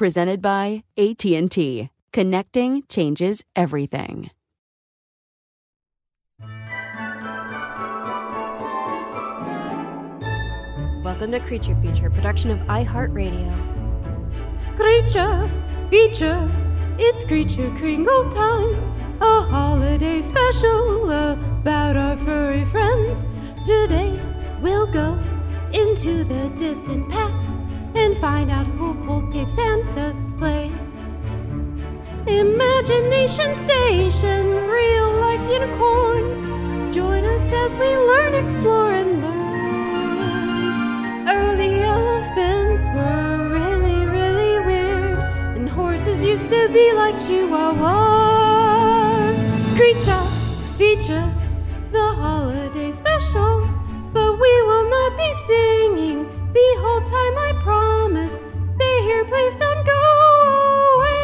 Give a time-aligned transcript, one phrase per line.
[0.00, 1.90] Presented by AT&T.
[2.14, 4.30] Connecting changes everything.
[11.04, 13.52] Welcome to Creature Feature, production of iHeartRadio.
[14.76, 15.50] Creature
[15.90, 16.50] Feature,
[16.98, 18.88] it's Creature Kringle times.
[19.20, 23.18] A holiday special about our furry friends.
[23.66, 24.18] Today
[24.62, 25.22] we'll go
[25.74, 27.39] into the distant past
[27.94, 30.70] and find out who pulled Cave Santa's sleigh.
[32.26, 36.40] Imagination Station, real life unicorns.
[36.94, 39.40] Join us as we learn, explore, and learn.
[41.28, 45.18] Early elephants were really, really weird,
[45.56, 47.78] and horses used to be like chihuahuas.
[49.76, 50.24] Creature,
[50.76, 51.32] feature,
[51.90, 53.68] the holiday special,
[54.12, 55.79] but we will not be singing
[56.52, 58.32] the whole time, I promise.
[58.74, 59.92] Stay here, please don't go
[60.96, 61.20] away.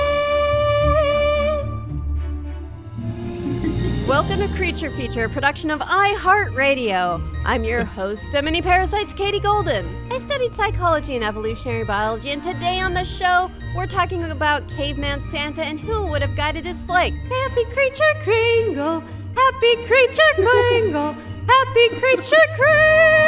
[4.07, 7.21] Welcome to Creature Feature, production of iHeartRadio.
[7.45, 9.85] I'm your host Mini Parasites, Katie Golden.
[10.13, 15.23] I studied psychology and evolutionary biology, and today on the show, we're talking about caveman
[15.31, 17.11] Santa and who would have guided his sleigh.
[17.11, 19.03] Happy Creature Kringle,
[19.35, 21.15] Happy Creature Kringle,
[21.49, 23.26] Happy Creature Kringle.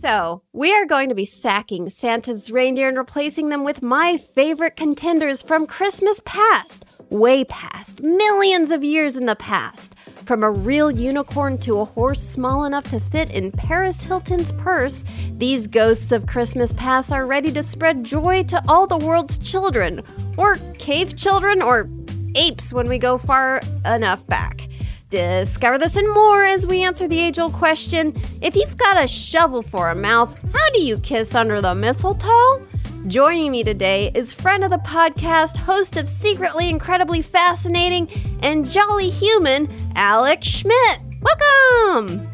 [0.00, 4.74] So, we are going to be sacking Santa's reindeer and replacing them with my favorite
[4.74, 9.94] contenders from Christmas past, way past, millions of years in the past.
[10.24, 15.04] From a real unicorn to a horse small enough to fit in Paris Hilton's purse,
[15.36, 20.02] these ghosts of Christmas past are ready to spread joy to all the world's children,
[20.38, 21.90] or cave children, or
[22.36, 24.69] apes when we go far enough back.
[25.10, 29.08] Discover this and more as we answer the age old question if you've got a
[29.08, 32.64] shovel for a mouth, how do you kiss under the mistletoe?
[33.08, 38.08] Joining me today is friend of the podcast, host of Secretly Incredibly Fascinating
[38.40, 41.00] and Jolly Human, Alex Schmidt.
[41.20, 42.28] Welcome!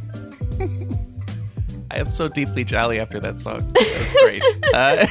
[1.90, 3.72] I am so deeply jolly after that song.
[3.72, 4.42] That was great.
[4.74, 5.06] Uh,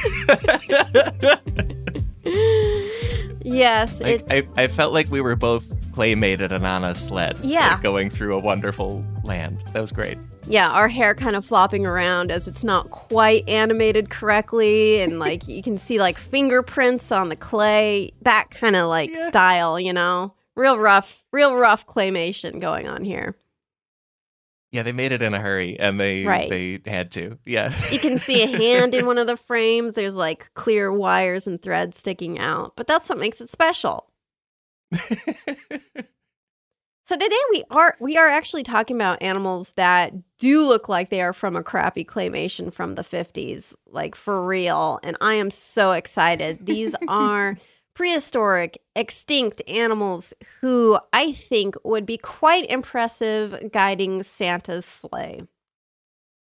[3.42, 7.38] yes, like, I, I felt like we were both playmated and on a sled.
[7.42, 7.70] Yeah.
[7.70, 9.64] like, going through a wonderful land.
[9.72, 10.18] That was great.
[10.46, 15.48] yeah, our hair kind of flopping around as it's not quite animated correctly, and like
[15.48, 20.34] you can see like fingerprints on the clay, that kind of like style, you know,
[20.54, 23.34] real rough, real rough claymation going on here.
[24.72, 26.50] Yeah, they made it in a hurry and they Right.
[26.50, 27.38] they had to.
[27.46, 27.72] Yeah.
[27.90, 29.94] You can see a hand in one of the frames.
[29.94, 34.10] There's like clear wires and threads sticking out, but that's what makes it special.
[37.08, 41.20] So today we are we are actually talking about animals that do look like they
[41.20, 45.92] are from a crappy claymation from the 50s, like for real, and I am so
[45.92, 46.66] excited.
[46.66, 47.58] These are
[47.94, 55.42] prehistoric extinct animals who I think would be quite impressive guiding Santa's sleigh.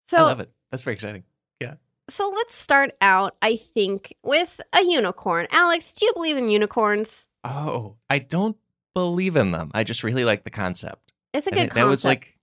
[0.09, 0.53] So I love it.
[0.71, 1.25] That's very exciting.
[1.59, 1.77] Yeah.
[2.11, 5.47] so let's start out, I think, with a unicorn.
[5.51, 7.29] Alex, do you believe in unicorns?
[7.45, 8.57] Oh, I don't
[8.95, 9.71] believe in them.
[9.75, 11.13] I just really like the concept.
[11.33, 11.75] It's a good concept.
[11.75, 12.37] that was like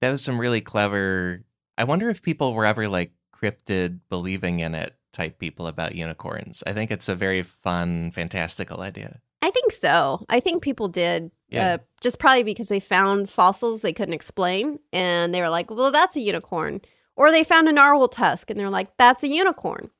[0.00, 1.44] that was some really clever.
[1.76, 6.62] I wonder if people were ever like cryptid believing in it type people about unicorns.
[6.66, 9.20] I think it's a very fun, fantastical idea.
[9.42, 10.24] I think so.
[10.28, 11.30] I think people did.
[11.48, 11.74] Yeah.
[11.74, 15.90] Uh, just probably because they found fossils they couldn't explain, and they were like, "Well,
[15.90, 16.80] that's a unicorn."
[17.16, 19.90] Or they found a narwhal tusk, and they're like, "That's a unicorn."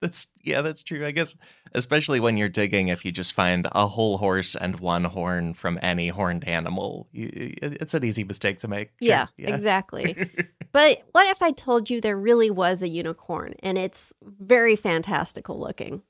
[0.00, 1.04] That's yeah, that's true.
[1.06, 1.36] I guess
[1.74, 5.78] especially when you're digging, if you just find a whole horse and one horn from
[5.82, 8.88] any horned animal, it's an easy mistake to make.
[9.02, 10.30] Sure, Yeah, exactly.
[10.72, 15.58] but what if I told you there really was a unicorn, and it's very fantastical
[15.60, 16.02] looking?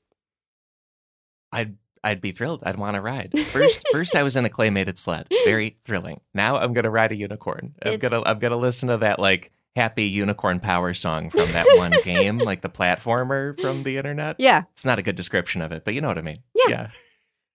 [1.51, 2.63] I'd I'd be thrilled.
[2.65, 3.37] I'd want to ride.
[3.51, 5.27] First, first I was in a claymated sled.
[5.45, 6.21] Very thrilling.
[6.33, 7.75] Now I'm gonna ride a unicorn.
[7.83, 11.65] I'm It's- gonna I'm gonna listen to that like happy unicorn power song from that
[11.77, 14.35] one game, like the platformer from the internet.
[14.39, 14.63] Yeah.
[14.73, 16.39] It's not a good description of it, but you know what I mean.
[16.53, 16.69] Yeah.
[16.69, 16.89] Yeah.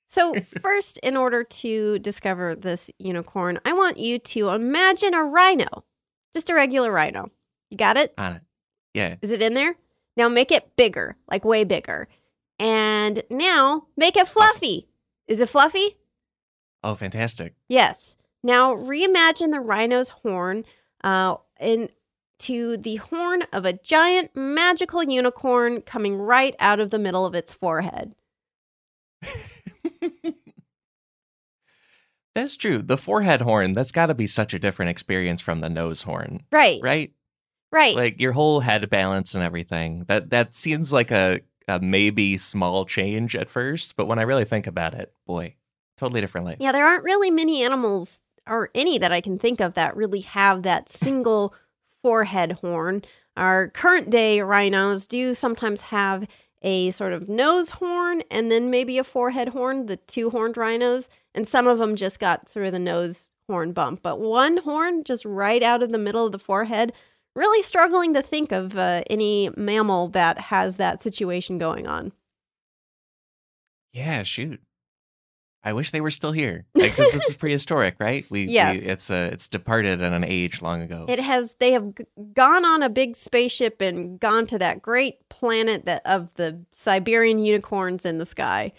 [0.08, 5.84] So, first, in order to discover this unicorn, I want you to imagine a rhino,
[6.34, 7.30] just a regular rhino.
[7.70, 8.14] You got it?
[8.16, 8.42] On it.
[8.94, 9.16] Yeah.
[9.20, 9.76] Is it in there?
[10.16, 12.08] Now make it bigger, like way bigger.
[12.58, 14.88] And now make it fluffy.
[15.28, 15.98] Is it fluffy?
[16.82, 17.54] Oh, fantastic.
[17.68, 18.16] Yes.
[18.42, 20.64] Now reimagine the rhino's horn
[21.04, 21.36] uh,
[22.38, 27.34] into the horn of a giant magical unicorn coming right out of the middle of
[27.34, 28.14] its forehead.
[32.34, 32.82] That's true.
[32.82, 36.42] The forehead horn, that's got to be such a different experience from the nose horn,
[36.52, 36.80] Right.
[36.82, 37.12] right?
[37.72, 37.96] Right.
[37.96, 40.04] Like your whole head balance and everything.
[40.06, 44.44] That that seems like a, a maybe small change at first, but when I really
[44.44, 45.54] think about it, boy,
[45.96, 46.58] totally different life.
[46.60, 50.20] Yeah, there aren't really many animals or any that I can think of that really
[50.20, 51.54] have that single
[52.06, 53.02] forehead horn.
[53.36, 56.28] Our current day rhinos do sometimes have
[56.62, 61.08] a sort of nose horn and then maybe a forehead horn, the two horned rhinos,
[61.34, 64.04] and some of them just got through the nose horn bump.
[64.04, 66.92] But one horn just right out of the middle of the forehead,
[67.34, 72.12] really struggling to think of uh, any mammal that has that situation going on.
[73.92, 74.60] Yeah, shoot.
[75.66, 76.64] I wish they were still here.
[76.76, 78.24] Like this is prehistoric, right?
[78.30, 78.84] We, Yes.
[78.84, 81.04] we it's uh, it's departed at an age long ago.
[81.08, 81.56] It has.
[81.58, 86.02] They have g- gone on a big spaceship and gone to that great planet that
[86.06, 88.72] of the Siberian unicorns in the sky.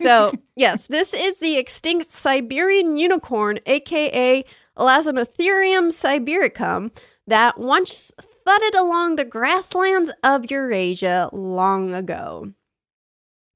[0.00, 4.44] So yes, this is the extinct Siberian unicorn, aka
[4.78, 6.90] Elasmotherium sibiricum,
[7.26, 8.12] that once
[8.46, 12.52] thudded along the grasslands of Eurasia long ago.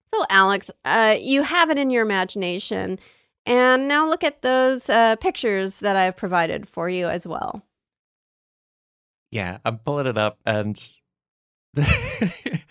[0.08, 2.98] So, Alex, uh, you have it in your imagination.
[3.46, 7.62] And now look at those uh, pictures that I've provided for you as well.
[9.30, 10.74] Yeah, I'm pulling it up, and
[11.74, 12.64] this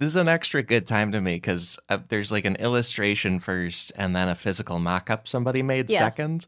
[0.00, 4.14] is an extra good time to me because uh, there's like an illustration first, and
[4.14, 5.98] then a physical mock-up somebody made Yes.
[5.98, 6.46] second.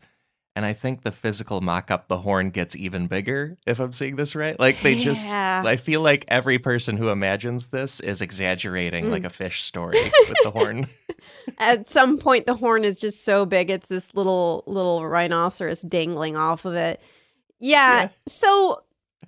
[0.57, 3.59] And I think the physical mock-up, the horn gets even bigger.
[3.67, 5.63] If I'm seeing this right, like they just, Yeah.
[5.65, 9.11] I feel like every person who imagines this is exaggerating Mm.
[9.11, 10.87] like a fish story with the horn.
[11.59, 16.37] At some point, the horn is just so big; it's this little little rhinoceros dangling
[16.37, 17.03] off of it.
[17.61, 18.03] Yeah.
[18.05, 18.09] Yeah.
[18.27, 18.83] So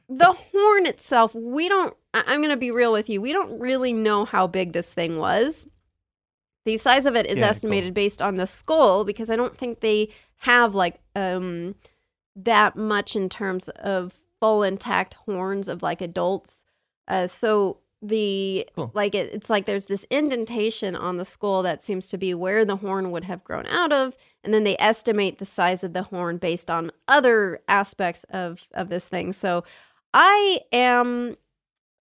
[0.09, 1.95] the horn itself, we don't.
[2.15, 3.21] I- I'm going to be real with you.
[3.21, 5.67] We don't really know how big this thing was.
[6.65, 7.51] The size of it is Yeah, cool.
[7.51, 10.09] estimated based on the skull because I don't think they
[10.39, 11.75] have like um
[12.37, 16.65] that much in terms of full intact horns of like adults.
[17.09, 18.93] Uh, so the Cool.
[18.95, 22.65] like it, it's like there's this indentation on the skull that seems to be where
[22.65, 24.15] the horn would have grown out of,
[24.45, 28.89] and then they estimate the size of the horn based on other aspects of of
[28.89, 29.33] this thing.
[29.33, 29.65] So
[30.15, 31.37] I am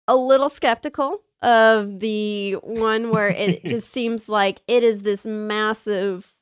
[0.07, 6.34] a little skeptical of the one where it just seems like it is this massive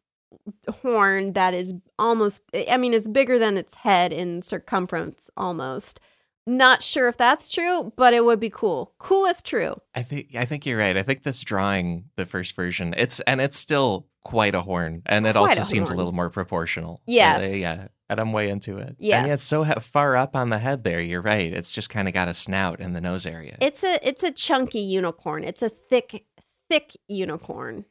[0.82, 6.00] horn that is almost I mean it's bigger than its head in circumference almost.
[6.46, 8.94] Not sure if that's true, but it would be cool.
[9.00, 9.80] Cool if true.
[9.96, 10.98] I think I think you're right.
[10.98, 15.26] I think this drawing, the first version, it's and it's still quite a horn, and
[15.26, 15.96] it Quite also a seems horn.
[15.96, 17.02] a little more proportional.
[17.08, 17.44] Yes.
[17.44, 18.88] Uh, yeah, and I'm way into it.
[18.90, 19.28] and Yes.
[19.28, 21.00] yeah, it's so ha- far up on the head there.
[21.00, 21.54] You're right.
[21.54, 23.56] It's just kind of got a snout in the nose area.
[23.62, 25.46] It's a it's a chunky unicorn.
[25.46, 26.26] It's a thick
[26.70, 27.86] thick unicorn.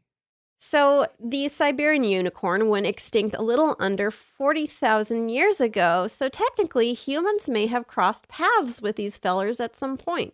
[0.68, 6.08] So, the Siberian unicorn went extinct a little under 40,000 years ago.
[6.08, 10.34] So, technically, humans may have crossed paths with these fellers at some point.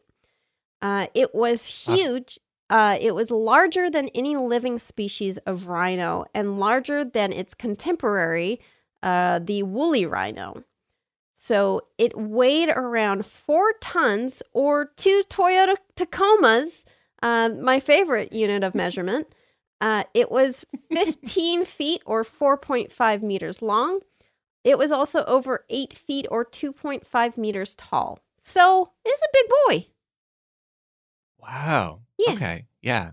[0.82, 2.40] Uh, it was huge.
[2.70, 8.62] Uh, it was larger than any living species of rhino and larger than its contemporary,
[9.04, 10.64] uh, the woolly rhino.
[11.36, 16.86] So, it weighed around four tons or two Toyota Tacomas,
[17.22, 19.28] uh, my favorite unit of measurement.
[19.82, 24.00] Uh, it was 15 feet or 4.5 meters long.
[24.64, 28.20] It was also over 8 feet or 2.5 meters tall.
[28.38, 29.88] So it's a big boy.
[31.40, 32.02] Wow.
[32.18, 32.34] Yeah.
[32.34, 32.66] Okay.
[32.82, 33.12] Yeah.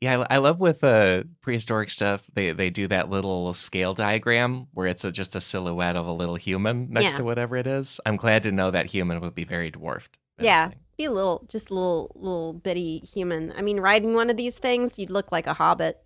[0.00, 2.22] Yeah, I I love with uh, prehistoric stuff.
[2.32, 6.12] They they do that little scale diagram where it's a, just a silhouette of a
[6.12, 7.16] little human next Yeah.
[7.18, 8.00] to whatever it is.
[8.06, 10.18] I'm glad to know that human would be very dwarfed.
[10.40, 10.70] Yeah.
[11.00, 13.54] Be a little, just a little, little bitty human.
[13.56, 15.98] I mean, riding one of these things, you'd look like a hobbit.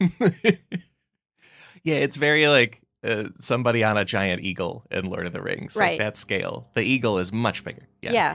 [0.00, 0.56] yeah,
[1.84, 5.76] it's very like uh, somebody on a giant eagle in Lord of the Rings.
[5.76, 5.90] Right.
[5.90, 6.66] Like that scale.
[6.74, 7.86] The eagle is much bigger.
[8.02, 8.10] Yeah.
[8.10, 8.34] Yeah.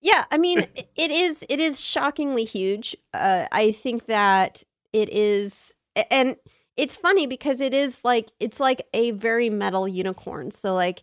[0.00, 0.60] Yeah, I mean,
[0.96, 2.96] it is it is shockingly huge.
[3.12, 4.64] Uh, I think that
[4.94, 5.74] it is
[6.10, 6.36] and
[6.78, 10.52] it's funny because it is like it's like a very metal unicorn.
[10.52, 11.02] So like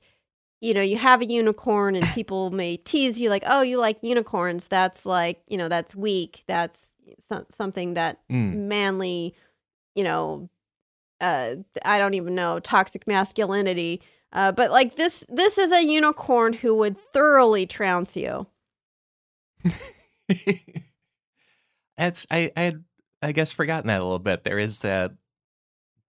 [0.62, 3.98] you know, you have a unicorn and people may tease you like, "Oh, you like
[4.02, 4.68] unicorns.
[4.68, 6.44] That's like, you know, that's weak.
[6.48, 6.90] That's
[7.22, 8.68] so- something that Mm.
[8.68, 9.36] manly,
[9.96, 10.50] you know,
[11.22, 14.02] uh I don't even know, toxic masculinity.
[14.34, 18.46] Uh, but like this this is a unicorn who would thoroughly trounce you.
[21.98, 22.84] That's I I had
[23.22, 24.44] I guess forgotten that a little bit.
[24.44, 25.14] There is that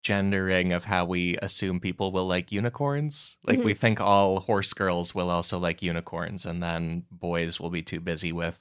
[0.03, 3.37] gendering of how we assume people will like unicorns.
[3.45, 3.67] Like Mm-hmm.
[3.67, 8.01] we think all horse girls will also like unicorns, and then boys will be too
[8.01, 8.59] busy with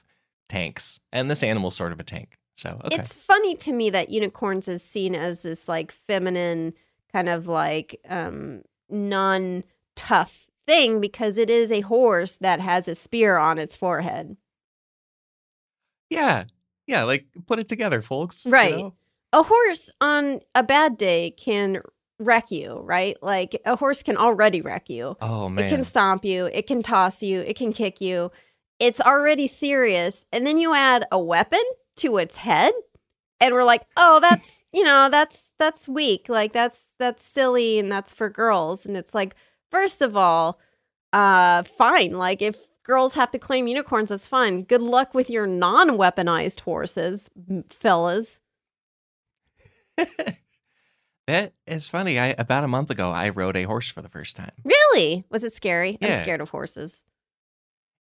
[0.49, 0.99] tanks.
[1.11, 2.37] And this animal's sort of a tank.
[2.55, 2.95] So okay.
[2.95, 6.73] It's funny to me that unicorns is seen as this like feminine
[7.13, 9.63] kind of like um non
[9.95, 14.37] tough thing because it is a horse that has a spear on its forehead.
[16.09, 16.45] yeah.
[16.87, 18.45] Yeah, like put it together, folks.
[18.45, 18.77] you Right.
[18.77, 18.93] know?
[19.33, 21.81] A horse on a bad day can
[22.19, 23.17] wreck you, right?
[23.21, 25.17] Like a horse can already wreck you.
[25.21, 25.65] Oh man.
[25.65, 28.31] It can stomp you, it can toss you, it can kick you.
[28.79, 30.25] It's already serious.
[30.31, 31.63] And then you add a weapon
[31.97, 32.73] to its head
[33.39, 36.29] and we're like, "Oh, that's, you know, that's that's weak.
[36.29, 39.35] Like that's that's silly and that's for girls." And it's like,
[39.71, 40.59] first of all,
[41.13, 42.13] uh fine.
[42.13, 44.63] Like if girls have to claim unicorns, that's fine.
[44.63, 47.29] Good luck with your non-weaponized horses,
[47.69, 48.39] fellas.
[51.27, 52.19] that is funny.
[52.19, 54.51] I about a month ago I rode a horse for the first time.
[54.63, 55.25] Really?
[55.29, 55.97] Was it scary?
[56.01, 57.03] I'm scared of horses.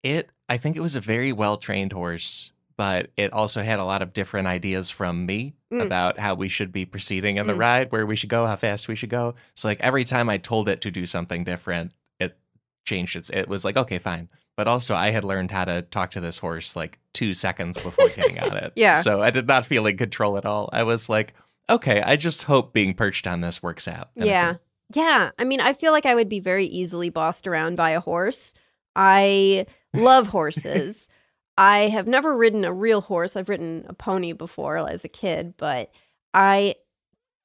[0.03, 3.85] It I think it was a very well trained horse, but it also had a
[3.85, 5.85] lot of different ideas from me Mm.
[5.85, 7.59] about how we should be proceeding in the Mm.
[7.59, 9.35] ride, where we should go, how fast we should go.
[9.55, 12.37] So like every time I told it to do something different, it
[12.85, 14.27] changed its it was like, okay, fine.
[14.57, 18.09] But also I had learned how to talk to this horse like two seconds before
[18.09, 18.73] getting on it.
[18.75, 18.95] Yeah.
[18.95, 20.69] So I did not feel in control at all.
[20.73, 21.33] I was like,
[21.75, 24.09] okay, I just hope being perched on this works out.
[24.15, 24.55] Yeah.
[24.93, 25.31] Yeah.
[25.39, 28.53] I mean, I feel like I would be very easily bossed around by a horse.
[28.95, 31.07] I love horses.
[31.57, 33.35] I have never ridden a real horse.
[33.35, 35.91] I've ridden a pony before as a kid, but
[36.33, 36.75] I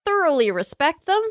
[0.05, 1.23] thoroughly respect them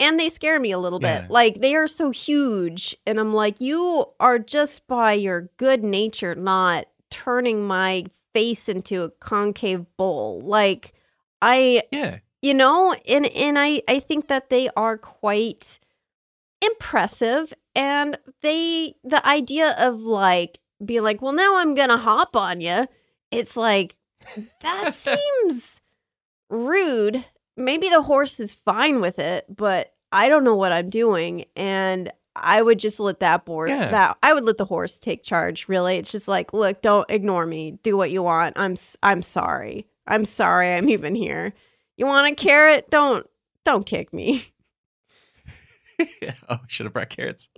[0.00, 1.22] and they scare me a little Yeah.
[1.22, 1.30] bit.
[1.30, 6.34] Like they are so huge and I'm like you are just by your good nature
[6.34, 8.04] not turning my
[8.34, 10.40] face into a concave bowl.
[10.44, 10.92] Like
[11.40, 12.18] I Yeah.
[12.42, 15.78] You know and and i i think that they are quite
[16.64, 22.60] impressive and they the idea of like being like well now i'm gonna hop on
[22.60, 22.86] you
[23.30, 23.96] it's like
[24.62, 25.80] that seems
[26.50, 27.24] rude.
[27.56, 32.10] Maybe the horse is fine with it but i don't know what i'm doing and
[32.36, 33.90] i would just let that board Yeah.
[33.90, 35.96] that i would let the horse take charge really.
[35.98, 37.78] It's just like look don't ignore me.
[37.82, 38.54] Do what you want.
[38.58, 39.86] I'm i'm sorry.
[40.06, 41.52] I'm sorry i'm even here
[41.98, 42.88] you want a carrot?
[42.90, 43.26] Don't
[43.64, 44.46] don't kick me.
[46.48, 47.50] oh, should have brought carrots.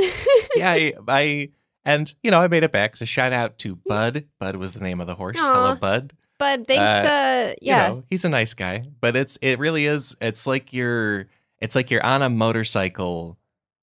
[0.57, 1.51] yeah, I, I
[1.85, 2.97] and you know I made it back.
[2.97, 4.25] So shout out to Bud.
[4.39, 5.37] Bud was the name of the horse.
[5.39, 5.75] Hello, Aw.
[5.75, 6.13] Bud.
[6.39, 6.81] But thanks,
[7.11, 10.17] uh, You yeah, know, he's a nice guy, but it's it really is.
[10.23, 11.27] It's like you're
[11.61, 13.37] it's like you're on a motorcycle,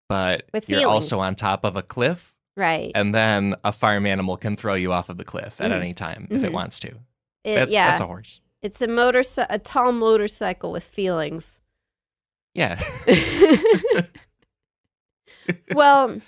[0.09, 0.91] but With you're feelings.
[0.93, 2.91] also on top of a cliff, right.
[2.95, 5.75] and then a farm animal can throw you off of the cliff at Mhm.
[5.75, 6.53] any time if it Mhm.
[6.53, 6.87] wants to.
[7.43, 8.41] It- That's yeah, that's a horse.
[8.61, 11.59] It's a motor, a tall motorcycle with feelings.
[12.53, 12.81] Yeah.
[15.73, 16.19] well,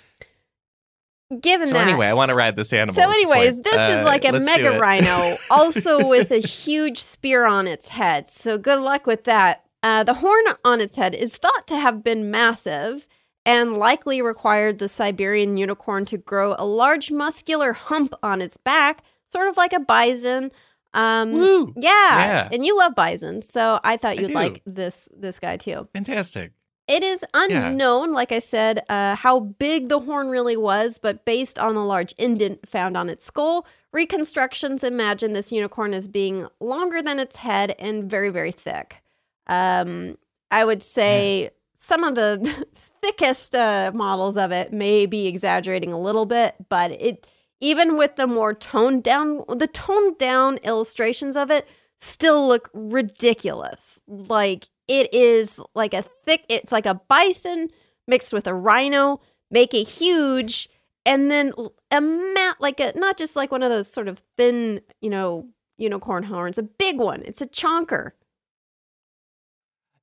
[1.40, 2.94] given so that, anyway, I want to ride this animal.
[3.00, 3.64] so anyways, point.
[3.64, 8.28] this is Uh, like a mega rhino, also with a huge spear on its head.
[8.28, 9.64] So good luck with that.
[9.82, 13.06] Uh, the horn on its head is thought to have been massive
[13.46, 19.02] and likely required the Siberian unicorn to grow a large muscular hump on its back,
[19.26, 20.50] sort of like a bison.
[20.94, 21.72] Um, Woo!
[21.76, 21.90] yeah.
[21.90, 22.48] Yeah.
[22.52, 24.34] and you love bison, so I thought you'd do.
[24.34, 25.88] like this this guy too.
[25.94, 26.52] Fantastic.
[26.88, 31.58] it is unknown, like I said, uh, how big the horn really was, but based
[31.58, 37.00] on a large indent found on its skull, reconstructions imagine this unicorn as being longer
[37.00, 39.02] than its head and very, very thick.
[39.46, 40.18] Um,
[40.50, 42.66] I would say some of the
[43.00, 47.26] thickest uh, models of it may be exaggerating a little bit, but it
[47.60, 54.00] even with the more toned down, the toned down illustrations of it still look ridiculous.
[54.06, 57.68] Like it is like a thick, it's like a bison
[58.06, 60.68] mixed with a rhino, make it huge,
[61.06, 61.52] and then
[61.90, 65.48] a mat like a not just like one of those sort of thin, you know,
[65.76, 67.22] unicorn horns, a big one.
[67.24, 68.12] It's a chonker.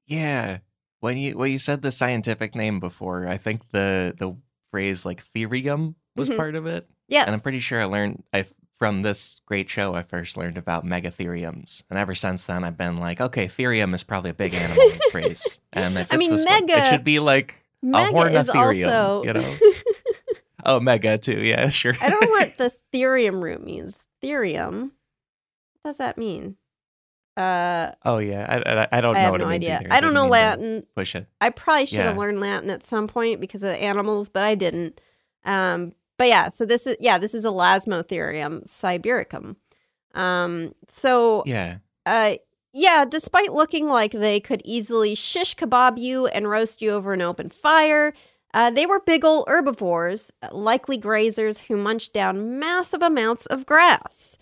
[0.05, 0.59] Yeah.
[0.99, 4.35] When you when you said the scientific name before, I think the the
[4.71, 6.37] phrase like therium was Mhm.
[6.37, 6.89] part of it.
[7.07, 7.25] Yes.
[7.27, 8.45] And I'm pretty sure I learned I
[8.79, 11.83] from this great show I first learned about megatheriums.
[11.89, 15.59] And ever since then I've been like, okay, therium is probably a big animal phrase.
[15.73, 19.23] And I mean, this one, mega- it should be like a Mega is hornatherium, also
[19.23, 19.57] you know.
[20.65, 21.39] Oh, mega too.
[21.39, 21.95] Yeah, sure.
[22.01, 23.97] I don't know what the therium root means.
[24.21, 24.91] Therium.
[25.81, 26.57] What does that mean?
[27.37, 29.81] Uh, oh yeah, I, I, I don't I know have what no idea.
[29.91, 30.85] I don't know Latin.
[30.95, 31.27] Push it.
[31.39, 34.99] I probably should have learned Latin at some point because of animals, but I didn't.
[35.45, 39.55] Um, but yeah, so this is yeah, this is Elasmotherium sibiricum.
[40.13, 41.77] Um, so Yeah.
[42.05, 42.36] uh,
[42.74, 47.21] yeah, despite looking like they could easily shish kebab you and roast you over an
[47.21, 48.13] open fire,
[48.53, 54.38] uh, they were big ol' herbivores, likely grazers who munched down massive amounts of grass.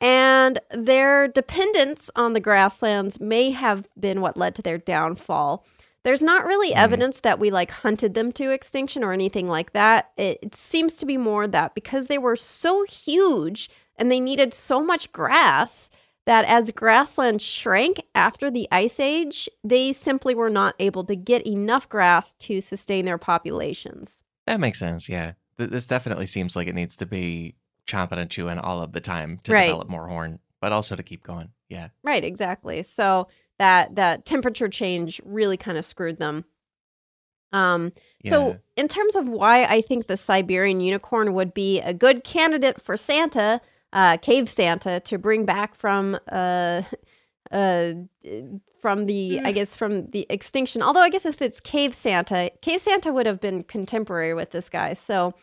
[0.00, 5.64] And their dependence on the grasslands may have been what led to their downfall.
[6.04, 10.10] There's not really evidence that we like hunted them to extinction or anything like that.
[10.16, 14.52] It, it seems to be more that because they were so huge and they needed
[14.52, 15.90] so much grass
[16.24, 21.46] that as grassland shrank after the ice age, they simply were not able to get
[21.46, 24.22] enough grass to sustain their populations.
[24.46, 25.08] That makes sense.
[25.08, 25.32] Yeah.
[25.58, 27.54] Th- This definitely seems like it needs to be
[27.86, 29.66] chomping and chewing all of the time to Right.
[29.66, 31.50] develop more horn, but also to keep going.
[31.68, 31.88] Yeah.
[32.02, 32.82] Right, exactly.
[32.82, 33.28] So
[33.58, 36.44] that that temperature change really kind of screwed them.
[37.52, 38.30] Um Yeah.
[38.30, 42.80] so in terms of why I think the Siberian unicorn would be a good candidate
[42.80, 43.60] for Santa,
[43.92, 46.82] uh cave Santa to bring back from uh
[47.50, 47.92] uh
[48.80, 50.82] from the I guess from the extinction.
[50.82, 54.68] Although I guess if it's cave Santa, cave Santa would have been contemporary with this
[54.68, 54.94] guy.
[54.94, 55.34] So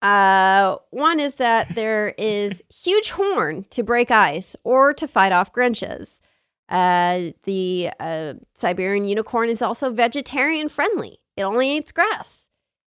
[0.00, 5.52] uh, one is that there is huge horn to break ice or to fight off
[5.52, 6.20] Grinches.
[6.68, 11.18] Uh, the uh, Siberian unicorn is also vegetarian friendly.
[11.36, 12.48] It only eats grass.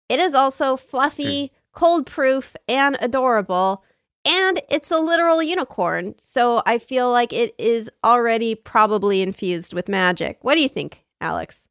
[0.09, 3.85] It is also fluffy, cold proof, and adorable.
[4.25, 6.15] And it's a literal unicorn.
[6.19, 10.39] So I feel like it is already probably infused with magic.
[10.43, 11.67] What do you think, Alex?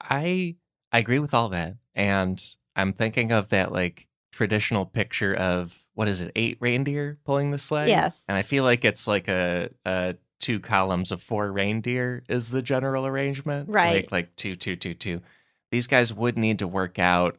[0.00, 0.56] I
[0.92, 1.76] I agree with all that.
[1.94, 2.42] And
[2.76, 7.58] I'm thinking of that like traditional picture of what is it, eight reindeer pulling the
[7.58, 7.88] sleigh?
[7.88, 8.24] Yes.
[8.28, 12.60] And I feel like it's like a, a two columns of four reindeer is the
[12.60, 13.70] general arrangement.
[13.70, 13.94] Right.
[13.94, 15.22] Like like two, two, two, two.
[15.70, 17.38] These guys would need to work out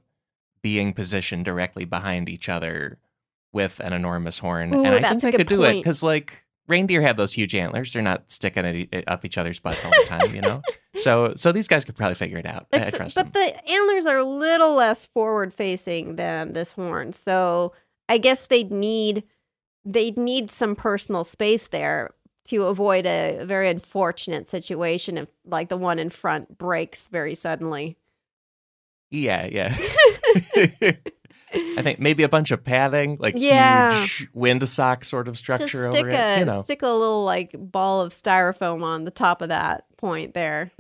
[0.63, 2.97] being positioned directly behind each other
[3.51, 4.73] with an enormous horn.
[4.73, 7.93] Ooh, and I think good could do it because like reindeer have those huge antlers.
[7.93, 10.61] They're not sticking at e- eh, up each other's butts all the time, you know?
[10.95, 12.67] So so these guys could probably figure it out.
[12.71, 13.43] I, trust but them.
[13.47, 17.13] the antlers are a little less forward facing than this horn.
[17.13, 17.73] So
[18.07, 19.23] I guess they'd need
[19.83, 22.11] they'd need some personal space there
[22.45, 27.97] to avoid a very unfortunate situation if like the one in front breaks very suddenly.
[29.11, 29.75] Yeah, yeah.
[31.55, 33.93] I think maybe a bunch of padding, like Yeah.
[33.93, 36.39] huge windsock sort of Just structure stick over a it.
[36.39, 36.63] You know.
[36.63, 40.71] stick a little like ball of styrofoam on the top of that point there.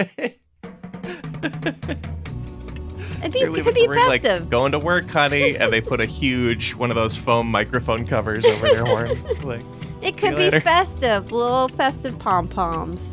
[3.23, 4.41] It'd be, it could be ring, festive.
[4.41, 8.05] Like, going to work, honey, and they put a huge one of those foam microphone
[8.05, 9.17] covers over their horn.
[9.43, 9.61] Like,
[10.03, 10.59] it could be later.
[10.61, 13.09] festive, little festive pom poms.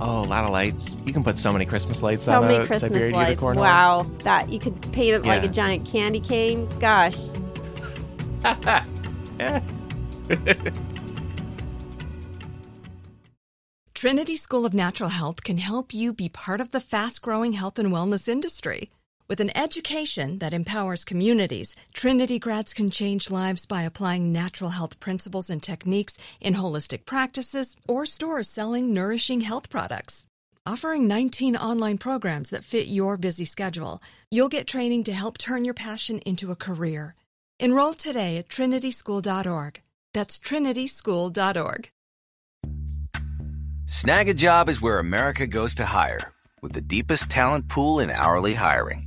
[0.00, 0.98] oh, a lot of lights.
[1.04, 2.32] You can put so many Christmas lights on.
[2.32, 3.28] So on many a Christmas Siberian lights.
[3.30, 3.66] unicorn horn.
[3.68, 6.68] Wow, that you could paint it like a giant candy cane.
[6.78, 7.16] Gosh,
[13.94, 17.78] Trinity School of Natural Health can help you be part of the fast growing health
[17.78, 18.88] and wellness industry.
[19.30, 24.98] With an education that empowers communities, Trinity grads can change lives by applying natural health
[24.98, 30.26] principles and techniques in holistic practices or stores selling nourishing health products.
[30.66, 35.64] Offering 19 online programs that fit your busy schedule, you'll get training to help turn
[35.64, 37.14] your passion into a career.
[37.60, 39.80] Enroll today at trinityschool.org.
[40.12, 41.92] That's trinityschool.org.
[43.86, 49.06] Snagajob is where America goes to hire, with the deepest talent pool in hourly hiring.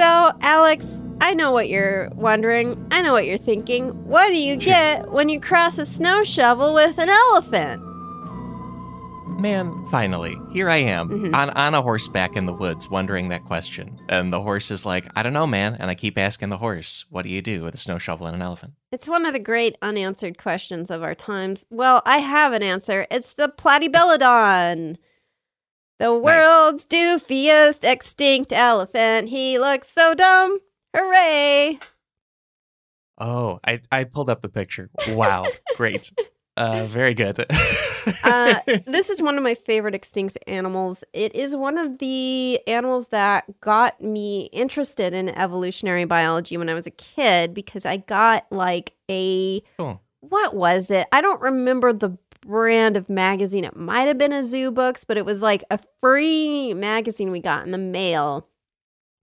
[0.00, 2.86] So, Alex, I know what you're wondering.
[2.90, 3.88] I know what you're thinking.
[4.06, 7.82] What do you get when you cross a snow shovel with an elephant?
[9.42, 11.34] Man, finally, here I am Mhm.
[11.36, 14.00] on, on a horseback in the woods wondering that question.
[14.08, 15.76] And the horse is like, I don't know, man.
[15.78, 18.34] And I keep asking the horse, what do you do with a snow shovel and
[18.34, 18.72] an elephant?
[18.90, 21.66] It's one of the great unanswered questions of our times.
[21.68, 23.06] Well, I have an answer.
[23.10, 24.96] It's the Platybelodon.
[26.00, 29.28] The world's doofiest extinct elephant.
[29.28, 30.58] He looks so dumb.
[30.96, 31.78] Hooray!
[33.18, 34.88] Oh, I, I pulled up the picture.
[35.08, 35.44] Wow,
[35.76, 36.10] great.
[36.56, 37.44] Uh, very good.
[38.24, 41.04] uh, this is one of my favorite extinct animals.
[41.12, 46.74] It is one of the animals that got me interested in evolutionary biology when I
[46.74, 50.00] was a kid because I got like a Cool.
[50.20, 51.06] what was it?
[51.12, 53.64] I don't remember the brand of magazine.
[53.64, 57.64] It might have been a Zoobooks, but it was like a free magazine we got
[57.64, 58.46] in the mail.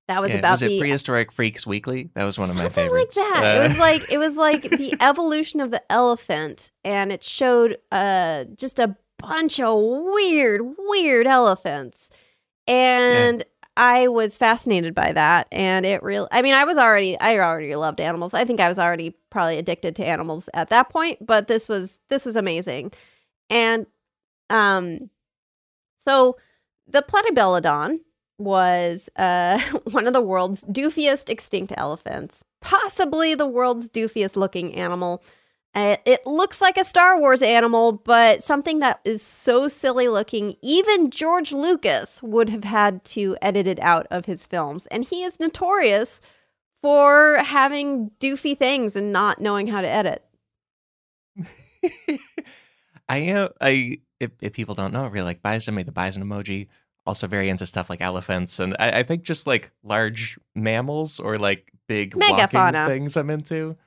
[0.08, 2.10] That was Yeah, about was it the Prehistoric Freaks Weekly?
[2.13, 3.17] That was one of my Something favorites.
[3.17, 3.58] like that.
[3.58, 7.77] Uh, it was like it was like the evolution of the elephant, and it showed
[7.91, 12.10] uh just a bunch of weird, weird elephants,
[12.67, 13.43] and
[13.78, 15.48] I was fascinated by that.
[15.52, 18.34] And it really, I mean, I was already, I already loved animals.
[18.34, 22.00] I think I was already probably addicted to animals at that point, but this was
[22.10, 22.92] this was amazing,
[23.52, 23.86] and
[24.50, 25.12] um,
[26.00, 26.38] so
[26.88, 28.00] the Platybelodon
[28.40, 29.60] was uh,
[29.92, 35.24] one of the world's doofiest extinct elephants, possibly the world's doofiest looking animal.
[35.78, 40.56] Uh, it looks like a Star Wars animal, but something that is so silly looking,
[40.63, 44.88] even George Lucas would have had to edit it out of his films.
[44.88, 46.20] And he is notorious
[46.82, 50.26] for having doofy things and not knowing how to edit.
[53.08, 53.50] I am.
[53.62, 55.76] I if, if people don't know, I really like bison.
[55.76, 56.70] Made the bison emoji.
[57.06, 61.38] Also very into stuff like elephants, and I, I think just like large mammals or
[61.38, 62.88] like big walking Megafauna.
[62.88, 63.16] things.
[63.16, 63.78] I'm into.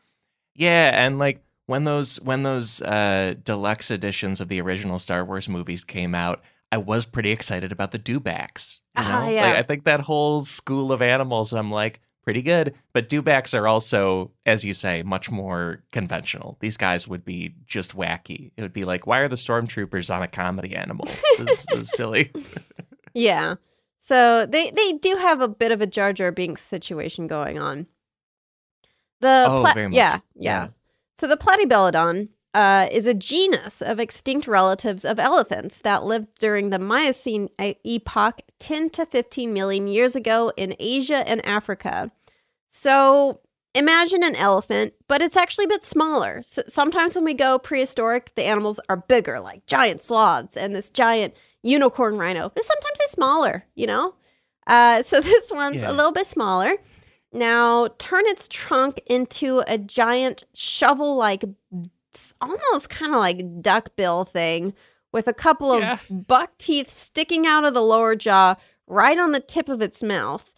[0.55, 5.49] Yeah, and like when those when those uh, deluxe editions of the original Star Wars
[5.49, 8.79] movies came out, I was pretty excited about the dewbacks.
[8.97, 9.47] You know, Ah, yeah.
[9.47, 11.53] like I think that whole school of animals.
[11.53, 16.59] I'm like pretty good, but dewbacks are also, as you say, much more conventional.
[16.61, 18.51] These guys would be just wacky.
[18.57, 21.07] It would be like, why are the stormtroopers on a comedy animal?
[21.39, 22.31] This, this is silly.
[23.15, 23.55] Yeah.
[23.99, 27.87] So they they do have a bit of a Jar Jar Binks situation going on.
[29.21, 29.97] The Oh, pla- very much.
[29.97, 30.69] Yeah, yeah, Yeah.
[31.21, 36.71] So the Platybelodon uh, is a genus of extinct relatives of elephants that lived during
[36.71, 42.11] the Miocene epoch, 10 to 15 million years ago in Asia and Africa.
[42.71, 43.41] So
[43.75, 46.41] imagine an elephant, but it's actually a bit smaller.
[46.43, 50.89] So sometimes when we go prehistoric, the animals are bigger, like giant sloths and this
[50.89, 54.15] giant unicorn rhino, but sometimes they're smaller, you know?
[54.67, 55.91] Uh, so this one's Yeah.
[55.91, 56.79] a little bit smaller.
[57.33, 61.45] Now turn its trunk into a giant shovel like,
[62.41, 64.75] almost kind of like duckbill thing
[65.13, 65.99] with a couple of Yeah.
[66.11, 70.53] buck teeth sticking out of the lower jaw right on the tip of its mouth.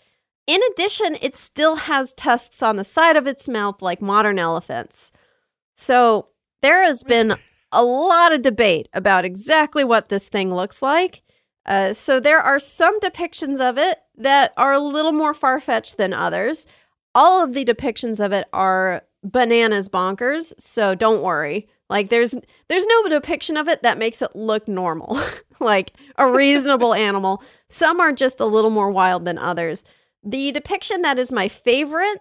[0.46, 5.12] In addition, it still has tusks on the side of its mouth like modern elephants.
[5.76, 6.28] So
[6.62, 7.34] there has been
[7.70, 11.22] a lot of debate about exactly what this thing looks like.
[11.64, 15.96] Uh, so there are some depictions of it that are a little more far fetched
[15.96, 16.66] than others.
[17.14, 20.52] All of the depictions of it are bananas bonkers.
[20.58, 21.68] So don't worry.
[21.88, 22.34] Like there's
[22.68, 25.20] there's no depiction of it that makes it look normal,
[25.60, 27.42] like a reasonable animal.
[27.68, 29.84] Some are just a little more wild than others.
[30.24, 32.20] The depiction that is my favorite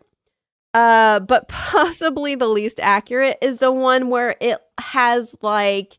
[0.73, 5.97] uh, but possibly the least accurate is the one where it has like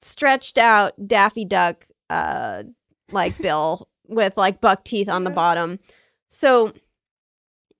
[0.00, 2.64] stretched out Daffy Duck, uh,
[3.10, 5.78] like bill with like buck teeth on the bottom.
[6.28, 6.74] So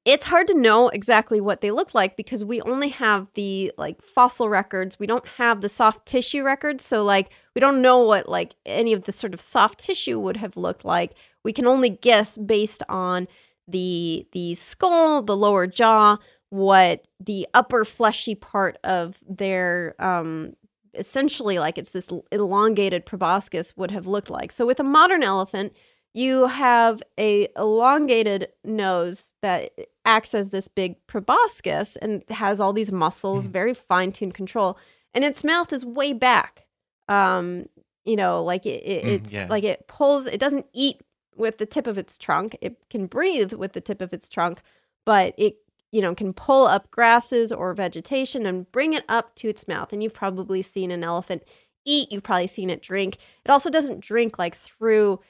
[0.04, 4.00] it's hard to know exactly what they look like because we only have the like
[4.02, 4.98] fossil records.
[4.98, 6.84] We don't have the soft tissue records.
[6.84, 10.38] So like we don't know what like any of the sort of soft tissue would
[10.38, 11.12] have looked like.
[11.44, 13.28] We can only guess based on
[13.68, 16.16] the the skull, the lower jaw,
[16.48, 20.54] what the upper fleshy part of their um
[20.94, 24.52] essentially like it's this elongated proboscis would have looked like.
[24.52, 25.74] So with a modern elephant,
[26.12, 29.70] you have a elongated nose that
[30.04, 34.76] acts as this big proboscis and has all these muscles, very fine-tuned control,
[35.14, 36.66] and its mouth is way back.
[37.08, 37.66] Um,
[38.04, 39.46] you know, like it, it Mm, it's yeah.
[39.48, 40.26] like it pulls.
[40.26, 41.00] It doesn't eat
[41.36, 42.56] with the tip of its trunk.
[42.60, 44.62] It can breathe with the tip of its trunk,
[45.04, 45.56] but it
[45.92, 49.92] you know can pull up grasses or vegetation and bring it up to its mouth.
[49.92, 51.42] And you've probably seen an elephant
[51.84, 52.12] eat.
[52.12, 53.16] You've probably seen it drink.
[53.44, 55.20] It also doesn't drink like through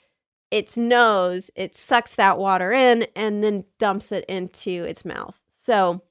[0.50, 1.50] its nose.
[1.54, 5.38] It sucks that water in and then dumps it into its mouth.
[5.56, 6.02] So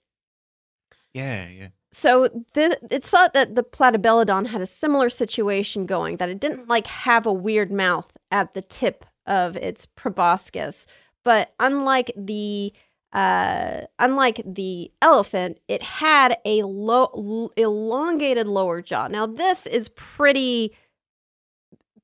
[1.13, 1.67] Yeah, yeah.
[1.91, 6.67] so th- it's thought that the platybelodon had a similar situation going that it didn't
[6.67, 10.87] like have a weird mouth at the tip of its proboscis
[11.25, 12.71] but unlike the
[13.13, 20.75] uh unlike the elephant it had a low elongated lower jaw now this is pretty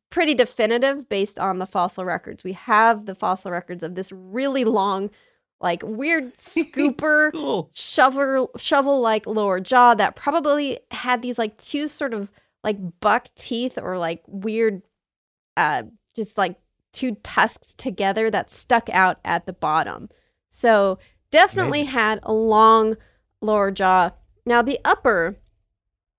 [0.09, 4.63] pretty definitive based on the fossil records we have the fossil records of this really
[4.65, 5.11] long
[5.61, 7.69] like weird scooper Cool.
[7.73, 12.31] shovel shovel like lower jaw that probably had these like two sort of
[12.63, 14.81] like buck teeth or like weird
[15.55, 15.83] uh
[16.15, 16.55] just like
[16.95, 20.09] two tusks together that stuck out at the bottom.
[20.55, 20.99] So
[21.31, 21.93] definitely Amazing.
[21.93, 22.95] had a long
[23.41, 24.11] lower jaw.
[24.45, 25.37] Now the upper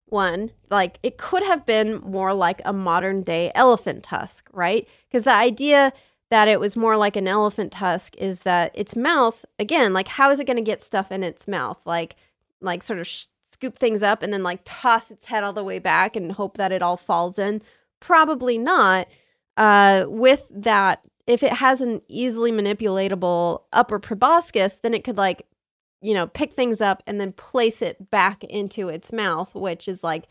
[0.07, 4.87] one, like it could have been more like a modern day elephant tusk, right?
[5.09, 5.93] Because the idea
[6.29, 10.31] that it was more like an elephant tusk is that its mouth, again, like how
[10.31, 11.79] is it going to get stuff in its mouth?
[11.87, 12.17] Like,
[12.61, 15.65] like sort of sh- scoop things up and then like toss its head all the
[15.65, 17.63] way back and hope that it all falls in?
[18.01, 19.09] Probably not.
[19.57, 25.47] Uh, with that, if it has an easily manipulatable upper proboscis, then it could like
[26.03, 30.05] you know, pick things up and then place it back into its mouth, which is
[30.05, 30.27] like,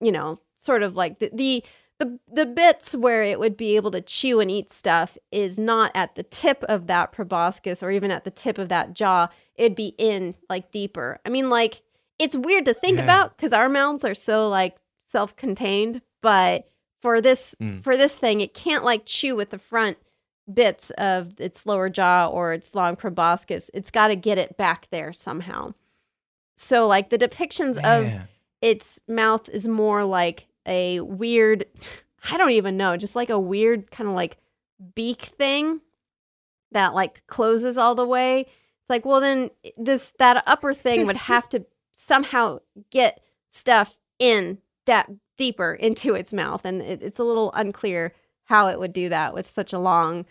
[0.00, 1.64] you know, sort of like the the
[1.98, 5.90] the, the bits where it would be able to chew and eat stuff is not
[5.94, 9.28] at the tip of that proboscis or even at the tip of that jaw.
[9.54, 11.18] It'd be in like deeper.
[11.24, 11.82] I mean, like
[12.18, 13.04] it's weird to think Yeah.
[13.04, 16.68] about because our mouths are so like self-contained, but
[17.00, 17.82] for this Mm.
[17.82, 19.96] for this thing, it can't like chew with the front
[20.52, 23.70] bits of its lower jaw or its long proboscis.
[23.72, 25.74] It's got to get it back there somehow.
[26.56, 28.26] So like the depictions of
[28.60, 31.66] its mouth is more like a weird
[32.30, 34.38] I don't even know, just like a weird kind of like
[34.94, 35.80] beak thing
[36.72, 38.40] that like closes all the way.
[38.40, 43.96] It's like, well then eh, this that upper thing would have to somehow get stuff
[44.18, 48.12] in that deeper into its mouth and it, it's a little unclear
[48.44, 50.24] how it would do that with such a long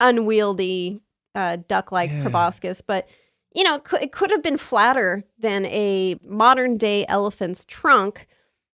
[0.00, 1.00] unwieldy
[1.34, 2.22] uh, duck-like Yeah.
[2.22, 3.08] proboscis but
[3.54, 8.26] you know it could, it could have been flatter than a modern day elephant's trunk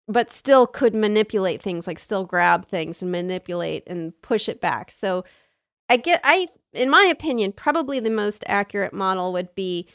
[0.07, 4.91] but still could manipulate things like still grab things and manipulate and push it back
[4.91, 5.25] so
[5.89, 9.87] i get i in my opinion probably the most accurate model would be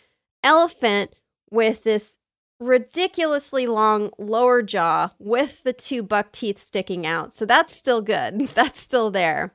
[0.44, 1.14] elephant
[1.52, 2.18] with this
[2.64, 7.34] ridiculously long lower jaw with the two buck teeth sticking out.
[7.34, 8.48] So that's still good.
[8.56, 9.54] That's still there.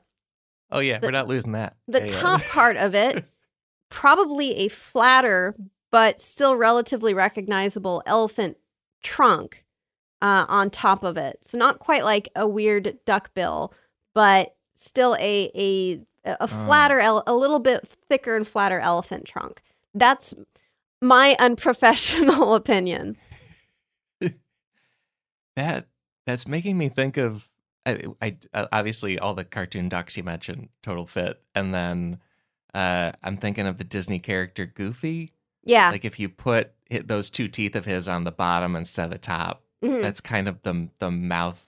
[0.71, 1.75] Oh yeah, The- we're not losing that.
[1.87, 2.19] the Yeah, yeah.
[2.21, 3.25] top part of it
[3.89, 5.55] probably a flatter
[5.91, 8.55] but still relatively recognizable elephant
[9.01, 9.65] trunk
[10.21, 11.39] uh, on top of it.
[11.41, 13.73] So not quite like a weird duck bill
[14.13, 19.61] but still a a a flatter ele- a little bit thicker and flatter elephant trunk.
[19.95, 20.33] That's
[21.01, 23.17] my unprofessional opinion.
[25.55, 25.87] That
[26.25, 27.49] that's making me think of
[27.85, 32.19] I, I uh, obviously all the cartoon ducks you mentioned total fit, and then
[32.73, 35.31] uh, I'm thinking of the Disney character Goofy.
[35.63, 35.89] Yeah.
[35.89, 36.71] Like if you put
[37.03, 40.01] those two teeth of his on the bottom instead of the top, Mhm.
[40.01, 41.65] that's kind of the the mouth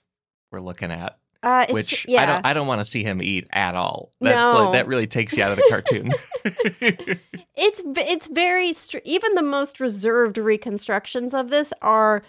[0.52, 1.18] we're looking at.
[1.44, 2.22] Uh, it's, Which yeah.
[2.22, 4.14] I don't I don't want to see him eat at all.
[4.22, 4.66] That's No.
[4.66, 6.12] like that really takes you out of the cartoon.
[7.56, 12.22] it's it's very str- even the most reserved reconstructions of this are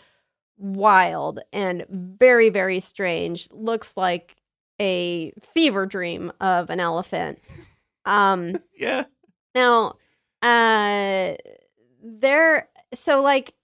[0.59, 4.37] wild and very very strange looks like
[4.81, 7.39] a fever dream of an elephant
[8.05, 9.05] um yeah.
[9.55, 9.95] now
[10.43, 11.35] uh
[12.03, 13.55] there so like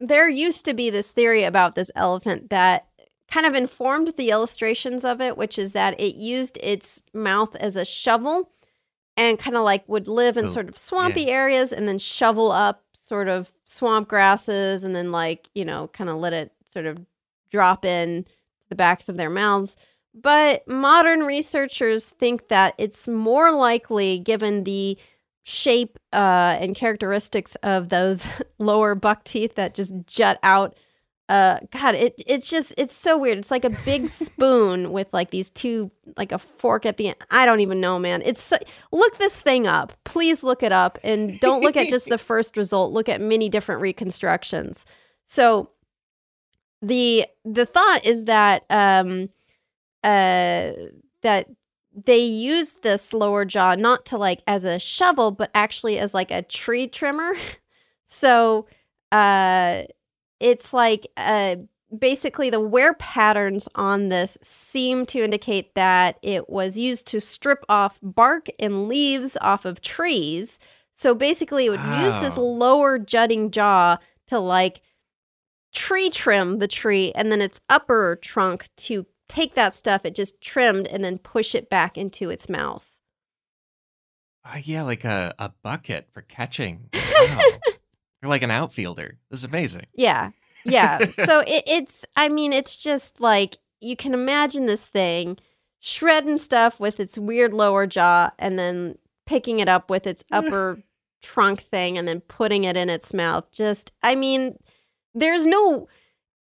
[0.00, 2.86] there used to be this theory about this elephant that
[3.32, 7.76] kind of informed the illustrations of it which is that it used its mouth as
[7.76, 8.50] a shovel
[9.16, 11.32] and kind of like would live in Oh, sort of swampy yeah.
[11.32, 16.10] areas and then shovel up sort of swamp grasses and then like you know kind
[16.10, 16.98] of let it sort of
[17.50, 18.26] drop in
[18.68, 19.76] the backs of their mouths
[20.14, 24.98] but modern researchers think that it's more likely given the
[25.42, 28.26] shape uh, and characteristics of those
[28.58, 30.76] lower buck teeth that just jut out
[31.32, 33.38] uh god it it's just it's so weird.
[33.38, 37.16] It's like a big spoon with like these two like a fork at the end
[37.30, 38.20] i don't even know man.
[38.22, 38.58] It's so,
[38.92, 39.94] look this thing up.
[40.04, 42.92] Please look it up and don't look at just the first result.
[42.92, 44.84] Look at many different reconstructions.
[45.24, 45.70] So
[46.82, 49.30] the the thought is that um
[50.04, 50.72] uh
[51.22, 51.46] that
[51.94, 56.30] they used this lower jaw not to like as a shovel but actually as like
[56.30, 57.32] a tree trimmer.
[58.06, 58.66] So
[59.10, 59.84] uh
[60.42, 61.56] it's like uh
[61.98, 67.64] basically the wear patterns on this seem to indicate that it was used to strip
[67.68, 70.58] off bark and leaves off of trees
[70.94, 74.80] so basically it would use this lower jutting jaw to like
[75.72, 80.40] tree trim the tree and then its upper trunk to take that stuff it just
[80.40, 82.86] trimmed and then push it back into its mouth.
[84.44, 86.90] Uh, yeah, like a, a bucket for catching.
[87.22, 87.38] Wow.
[88.22, 89.18] You're like an outfielder.
[89.30, 89.86] This is amazing.
[89.94, 90.30] Yeah.
[90.64, 90.98] Yeah.
[91.26, 95.38] so it, it's, I mean, it's just like you can imagine this thing
[95.80, 100.78] shredding stuff with its weird lower jaw and then picking it up with its upper
[101.22, 103.50] trunk thing and then putting it in its mouth.
[103.50, 104.56] Just, I mean,
[105.14, 105.88] there's no,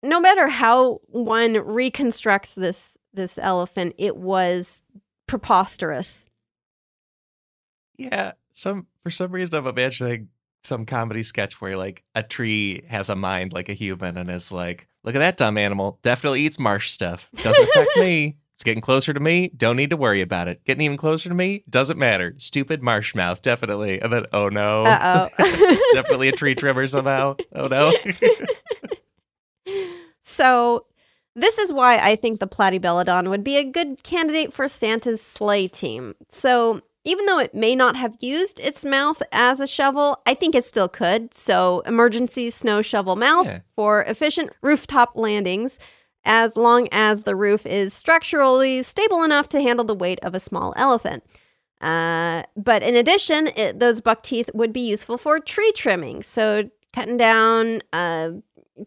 [0.02, 4.84] no matter how one reconstructs this this elephant, it was
[5.28, 6.26] preposterous.
[7.98, 10.30] Yeah, some for some reason I'm imagining
[10.68, 14.52] some comedy sketch where like a tree has a mind like a human and is
[14.52, 17.30] like, look at that dumb animal, definitely eats marsh stuff.
[17.36, 18.38] Doesn't affect me.
[18.58, 19.50] It's getting closer to me.
[19.56, 20.64] Don't need to worry about it.
[20.66, 22.34] Getting even closer to me doesn't matter.
[22.40, 24.02] Stupid marsh mouth, definitely.
[24.02, 25.30] And then, oh no, Uh-oh.
[25.40, 27.36] it's definitely a tree trimmer somehow.
[27.54, 27.94] Oh no.
[30.24, 30.86] So,
[31.36, 35.68] this is why I think the Platybelodon would be a good candidate for Santa's sleigh
[35.68, 36.16] team.
[36.30, 40.54] So, even though it may not have used its mouth as a shovel, I think
[40.56, 41.34] it still could.
[41.34, 43.60] So, emergency snow shovel mouth Yeah.
[43.76, 45.80] for efficient rooftop landings,
[46.26, 50.40] as long as the roof is structurally stable enough to handle the weight of a
[50.42, 51.24] small elephant.
[51.80, 56.22] Uh, but in addition, it, those buck teeth would be useful for tree trimming.
[56.24, 58.32] So, cutting down uh,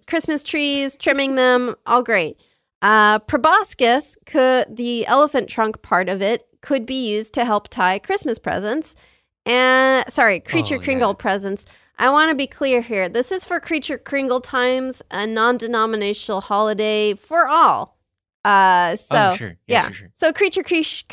[0.07, 2.37] Christmas trees, trimming them, all great.
[2.83, 7.99] Uh, proboscis could the elephant trunk part of it could be used to help tie
[7.99, 8.97] Christmas presents.
[9.47, 11.15] And sorry, creature Oh, Kringle yeah.
[11.15, 11.67] presents.
[11.99, 13.09] I want to be clear here.
[13.09, 17.99] This is for Creature Kringle times, a non-denominational holiday for all.
[18.45, 19.57] Uh, so oh, sure.
[19.67, 20.11] Yeah, sure, sure.
[20.15, 21.05] so creature creature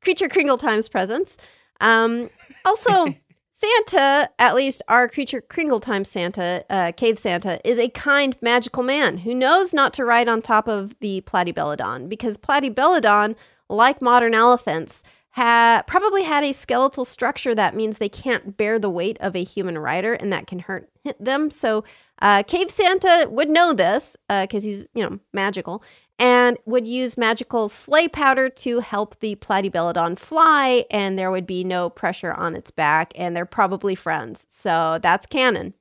[0.00, 1.38] creature Kringle times presents.
[1.80, 2.30] Um,
[2.64, 3.06] also,
[3.52, 8.82] Santa, at least our creature Kringle time Santa, uh, cave Santa, is a kind magical
[8.82, 13.36] man who knows not to ride on top of the Platybelodon because Platybelodon,
[13.72, 18.90] like modern elephants, ha- probably had a skeletal structure that means they can't bear the
[18.90, 21.50] weight of a human rider and that can hurt them.
[21.50, 21.84] So,
[22.20, 25.82] uh, Cave Santa would know this because he's, you know, magical
[26.18, 31.64] and would use magical sleigh powder to help the Platybelodon fly, and there would be
[31.64, 34.46] no pressure on its back, and they're probably friends.
[34.48, 35.74] So that's canon.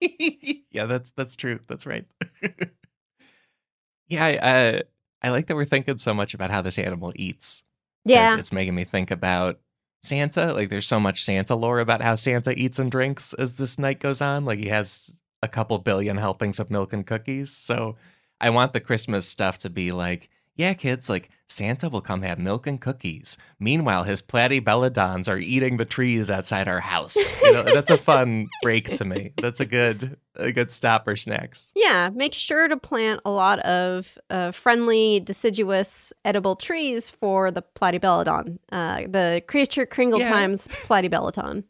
[0.00, 1.58] yeah, that's that's true.
[1.66, 2.04] That's right.
[4.08, 4.80] yeah, I, uh,
[5.22, 7.64] I like that we're thinking so much about how this animal eats.
[8.04, 8.36] Yeah.
[8.36, 9.60] it's making me think about
[10.02, 10.52] Santa.
[10.52, 14.00] Like, there's so much Santa lore about how Santa eats and drinks as this night
[14.00, 14.44] goes on.
[14.44, 17.50] Like, he has a couple billion helpings of milk and cookies.
[17.50, 17.96] So,
[18.40, 20.28] I want the Christmas stuff to be like,
[20.62, 23.36] yeah, kids, like Santa will come have milk and cookies.
[23.60, 27.16] Meanwhile, his platybelodons are eating the trees outside our house.
[27.42, 29.32] You know, that's a fun break to me.
[29.40, 31.70] That's a good a good stop for snacks.
[31.74, 37.62] Yeah, make sure to plant a lot of uh, friendly, deciduous, edible trees for the
[37.74, 40.30] platybelodon, uh, the creature Kringle Yeah.
[40.30, 41.64] times platybelodon.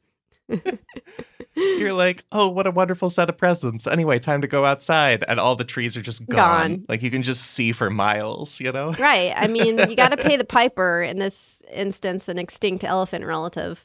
[1.54, 3.86] You're like, oh, what a wonderful set of presents.
[3.86, 6.70] Anyway, time to go outside, and all the trees are just gone.
[6.70, 6.84] Gone.
[6.88, 8.60] Like you can just see for miles.
[8.60, 8.92] You know?
[8.92, 9.32] Right.
[9.36, 13.84] I mean, you got to pay the piper in this instance, an extinct elephant relative.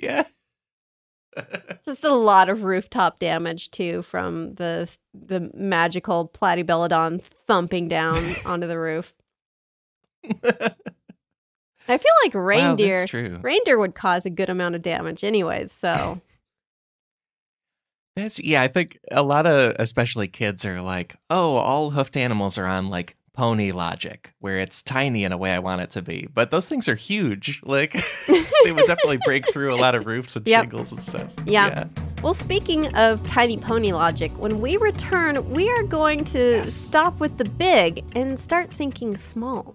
[0.00, 0.24] Yeah.
[1.84, 8.66] Just a lot of rooftop damage too from the the magical platybelodon thumping down onto
[8.66, 9.14] the roof.
[11.88, 13.38] I feel like reindeer true.
[13.42, 16.20] reindeer would cause a good amount of damage anyways, so
[18.16, 22.56] That's yeah, I think a lot of especially kids are like, oh, all hoofed animals
[22.58, 26.02] are on like pony logic, where it's tiny in a way I want it to
[26.02, 26.28] be.
[26.32, 27.60] But those things are huge.
[27.66, 27.92] Like
[28.62, 30.62] they would definitely break through a lot of roofs and Yep.
[30.62, 31.28] shingles and stuff.
[31.44, 31.86] Yeah.
[32.22, 36.72] Well, speaking of tiny pony logic, when we return, we are going to Yes.
[36.72, 39.74] stop with the big and start thinking small.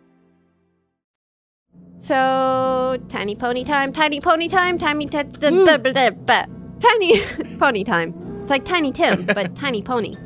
[2.01, 7.21] So, tiny pony time, tiny pony time, tiny t- tiny
[7.59, 8.39] pony time.
[8.41, 10.17] It's like Tiny Tim, but tiny pony.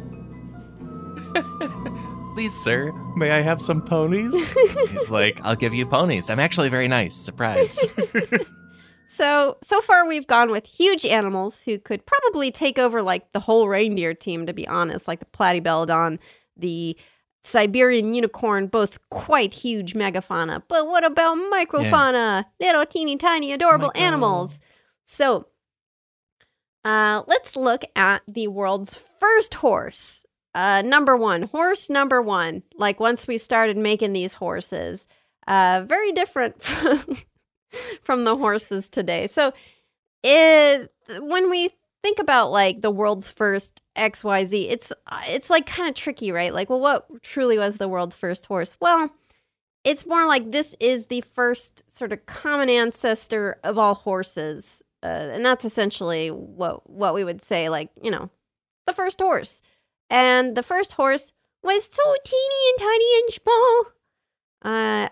[2.33, 4.53] Please, sir, may I have some ponies?
[4.89, 6.29] He's like, I'll give you ponies.
[6.29, 7.13] I'm actually very nice.
[7.13, 7.85] Surprise.
[9.07, 13.39] So, so far we've gone with huge animals who could probably take over like the
[13.39, 16.19] whole reindeer team, to be honest, like the platybelodon,
[16.57, 16.97] the
[17.45, 20.63] Siberian unicorn, both quite huge megafauna.
[20.67, 22.45] But what about microfauna?
[22.59, 24.01] Little teeny tiny adorable Micro.
[24.01, 24.59] animals.
[25.05, 25.47] So,
[26.83, 30.25] uh, let's look at the world's first horse.
[30.55, 32.63] Uh, number one, horse number one.
[32.77, 35.07] Like once we started making these horses,
[35.47, 37.17] uh, very different from,
[38.01, 39.27] from the horses today.
[39.27, 39.53] So,
[40.23, 41.69] it when we
[42.05, 44.93] think about like the world's first XYZ, it's
[45.27, 46.53] it's like kind of tricky, right?
[46.53, 48.77] Like, well, what truly was the world's first horse?
[48.79, 49.09] Well,
[49.83, 55.07] it's more like this is the first sort of common ancestor of all horses, uh,
[55.33, 58.29] and that's essentially what what we would say, like you know,
[58.85, 59.63] the first horse.
[60.11, 61.33] And the first horse
[61.63, 63.85] was so teeny and tiny and small.
[64.65, 65.09] Uh,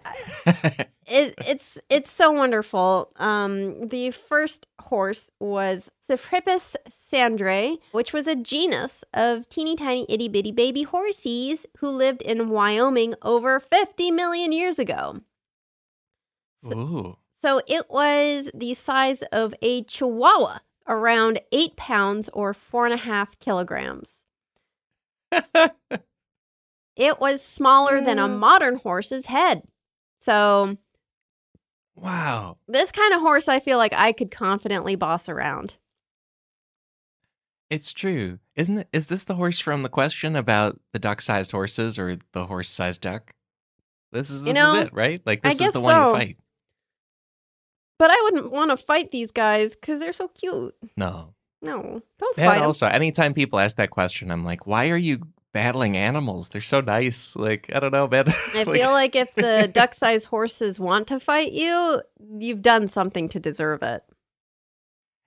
[1.06, 3.12] it, it's it's so wonderful.
[3.18, 10.28] Um, the first horse was Sifrhippus sandrae, which was a genus of teeny tiny itty
[10.28, 15.22] bitty baby horsies who lived in Wyoming over 50 million years ago.
[16.66, 17.18] Ooh.
[17.40, 22.98] So it was the size of a chihuahua, around eight pounds or four and a
[22.98, 24.10] half kilograms.
[26.96, 28.38] it was smaller than a mm.
[28.38, 29.64] modern horse's head.
[30.22, 30.78] So
[31.96, 32.58] wow.
[32.68, 35.76] this kind of horse, I feel like I could confidently boss around.
[37.70, 38.40] It's true.
[38.56, 38.88] Isn't it?
[38.94, 43.34] Is this the horse from the question about the duck-sized horses or the horse-sized duck?
[44.12, 45.22] This is this You know, is it, right?
[45.26, 46.08] Like I this is the one so.
[46.10, 46.38] you fight.
[47.98, 50.76] But I wouldn't want to fight these guys because they're so cute.
[50.96, 51.34] No.
[51.64, 52.56] No, don't fight.
[52.56, 55.22] And also, anytime people ask that question, I'm like, why are you
[55.54, 56.50] battling animals?
[56.50, 57.36] They're so nice.
[57.36, 58.28] Like, I don't know, man.
[58.54, 62.02] I feel like if the duck sized horses want to fight you,
[62.38, 64.04] you've done something to deserve it.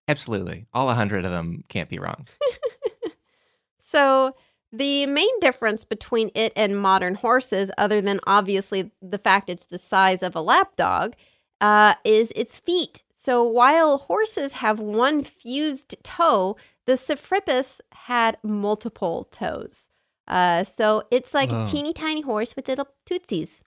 [0.09, 0.67] Absolutely.
[0.73, 2.27] All a hundred of them can't be wrong.
[3.87, 4.35] So,
[4.73, 9.79] the main difference between it and modern horses, other than obviously the fact it's the
[9.79, 11.15] size of a lapdog,
[11.61, 13.05] uh, is its feet.
[13.15, 19.91] So, while horses have one fused toe, the Sifrhippus had multiple toes.
[20.27, 21.65] Uh, so, it's like Whoa.
[21.65, 23.63] a teeny tiny horse with little tootsies.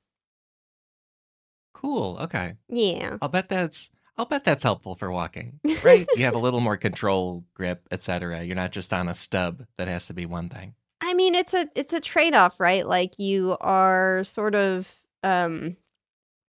[1.74, 2.18] Cool.
[2.22, 2.56] Okay.
[2.68, 3.18] Yeah.
[3.22, 5.62] I'll bet that's I'll bet that's helpful for walking.
[5.84, 6.06] Right?
[6.18, 8.44] you have a little more control, grip, etc.
[8.44, 10.76] You're not just on a stub that has to be one thing.
[11.00, 12.86] I mean, it's a it's a trade off, right?
[12.86, 14.92] Like you are sort of
[15.24, 15.78] um,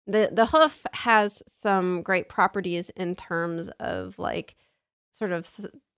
[0.07, 4.55] the the hoof has some great properties in terms of like
[5.11, 5.45] sort of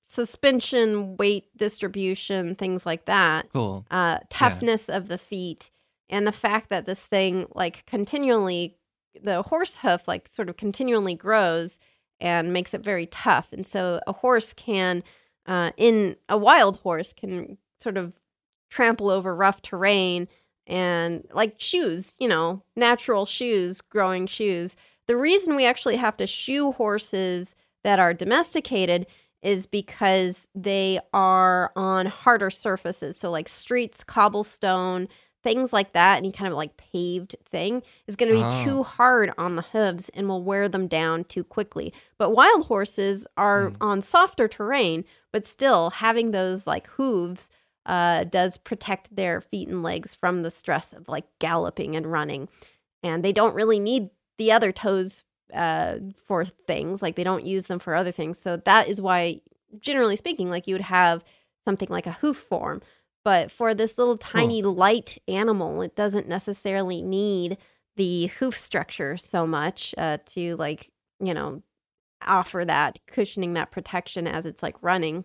[0.08, 3.52] suspension, weight distribution, things like that.
[3.52, 3.86] Cool.
[3.90, 5.70] Uh, toughness of the feet,
[6.08, 8.76] and the fact that this thing like continually
[9.22, 11.78] the horse hoof like sort of continually grows
[12.20, 15.02] and makes it very tough, and so a horse can
[15.46, 18.12] uh, in a wild horse can sort of
[18.70, 20.28] trample over rough terrain
[20.66, 24.76] and like shoes, you know, natural shoes, growing shoes.
[25.06, 29.06] The reason we actually have to shoe horses that are domesticated
[29.42, 33.16] is because they are on harder surfaces.
[33.16, 35.08] So, like streets, cobblestone,
[35.44, 38.64] things like that, any kind of like paved thing is going to be Oh.
[38.64, 41.92] too hard on the hooves and will wear them down too quickly.
[42.18, 43.76] But wild horses are Mm.
[43.80, 47.48] on softer terrain, but still having those like hooves
[47.86, 52.48] uh, does protect their feet and legs from the stress of like galloping and running.
[53.02, 55.24] And they don't really need the other toes
[55.54, 55.96] uh,
[56.26, 58.38] for things, like they don't use them for other things.
[58.38, 59.40] So that is why,
[59.80, 61.24] generally speaking, like you would have
[61.64, 62.82] something like a hoof form.
[63.24, 67.58] But for this little tiny light animal, it doesn't necessarily need
[67.96, 70.90] the hoof structure so much uh, to like,
[71.20, 71.62] you know,
[72.26, 75.24] offer that cushioning that protection as it's like running.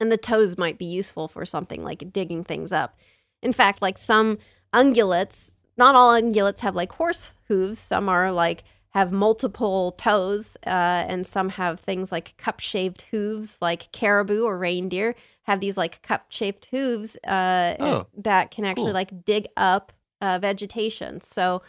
[0.00, 2.98] And the toes might be useful for something like digging things up.
[3.42, 4.38] In fact, like some
[4.72, 7.78] ungulates, not all ungulates have like horse hooves.
[7.78, 8.64] Some are like
[8.94, 10.70] have multiple toes, uh,
[11.08, 16.00] and some have things like cup shaped hooves, like caribou or reindeer have these like
[16.02, 18.94] cup shaped hooves uh, Oh, that can actually cool.
[18.94, 19.92] like dig up
[20.22, 21.20] uh, vegetation.
[21.20, 21.60] So,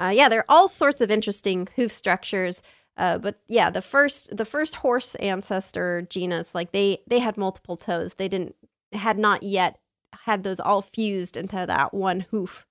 [0.00, 2.62] uh, yeah, there are all sorts of interesting hoof structures.
[2.96, 7.76] Uh, but yeah, the first the first horse ancestor genus, like they they had multiple
[7.76, 8.12] toes.
[8.16, 8.54] They didn't
[8.92, 9.78] had not yet
[10.24, 12.66] had those all fused into that one hoof.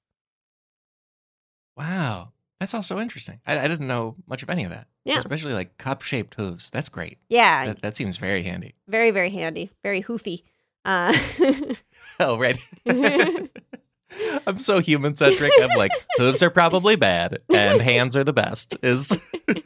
[1.75, 2.33] Wow.
[2.59, 3.39] That's also interesting.
[3.45, 4.87] I, I didn't know much of any of that.
[5.05, 5.17] Yeah.
[5.17, 6.69] Especially like cup shaped hooves.
[6.69, 7.19] That's great.
[7.29, 8.73] Yeah, That, that seems very handy.
[8.87, 10.43] very very handy, very hoofy.
[10.85, 11.15] Uh,
[12.19, 12.57] Oh, right.
[14.47, 15.51] I'm so human centric.
[15.61, 19.15] I'm like, hooves are probably bad and hands are the best, is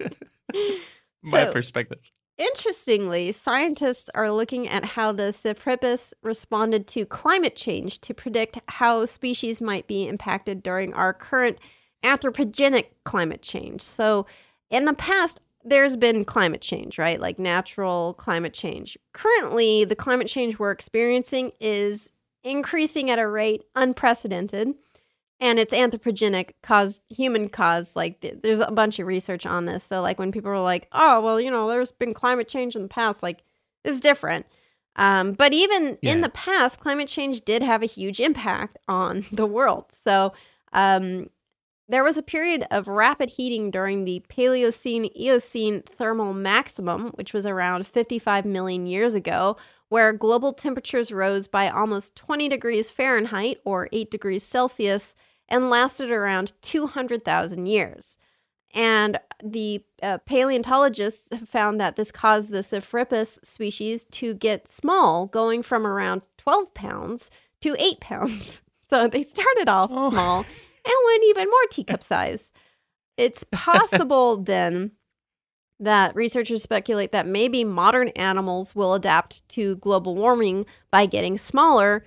[1.23, 1.99] my So- perspective.
[2.37, 9.05] Interestingly, scientists are looking at how the Sifrhippus responded to climate change to predict how
[9.05, 11.59] species might be impacted during our current
[12.03, 13.81] anthropogenic climate change.
[13.81, 14.25] So,
[14.69, 17.19] in the past, there's been climate change, right?
[17.19, 18.97] Like natural climate change.
[19.13, 22.11] Currently, the climate change we're experiencing is
[22.43, 24.75] increasing at a rate unprecedented
[25.41, 29.83] and it's anthropogenic caused human caused like th- there's a bunch of research on this
[29.83, 32.83] so like when people are like oh well you know there's been climate change in
[32.83, 33.43] the past like
[33.83, 34.45] it's different
[34.97, 39.45] um, but even in the past climate change did have a huge impact on the
[39.45, 40.33] world so
[40.73, 41.29] um,
[41.91, 47.45] there was a period of rapid heating during the Paleocene Eocene thermal maximum, which was
[47.45, 49.57] around 55 million years ago,
[49.89, 55.15] where global temperatures rose by almost 20 degrees Fahrenheit or 8 degrees Celsius,
[55.49, 58.17] and lasted around 200,000 years.
[58.73, 65.25] And the uh, paleontologists have found that this caused the Sifrhippus species to get small,
[65.25, 67.29] going from around 12 pounds
[67.61, 68.61] to 8 pounds.
[68.89, 70.09] So they started off Oh.
[70.11, 70.45] small
[70.85, 72.51] and went even more teacup size.
[73.17, 74.91] It's possible then
[75.79, 82.05] that researchers speculate that maybe modern animals will adapt to global warming by getting smaller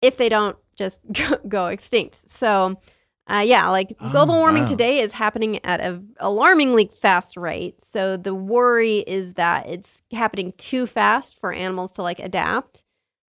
[0.00, 1.00] if they don't just
[1.48, 2.14] go, extinct.
[2.30, 2.80] So,
[3.30, 4.68] uh, yeah, like global Oh, warming wow.
[4.68, 7.82] today is happening at an alarmingly fast rate.
[7.84, 12.82] So the worry is that it's happening too fast for animals to like adapt.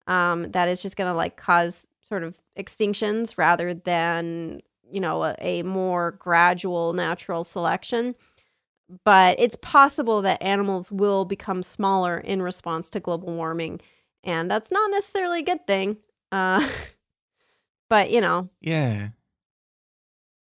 [0.08, 4.62] Um, that is just going to like cause sort of extinctions rather than
[4.92, 8.16] you know a, a more gradual natural selection
[9.06, 13.80] but it's possible that animals will become smaller in response to global warming
[14.24, 15.98] and that's not necessarily a good thing
[16.32, 16.68] uh
[17.90, 19.10] but you know Yeah.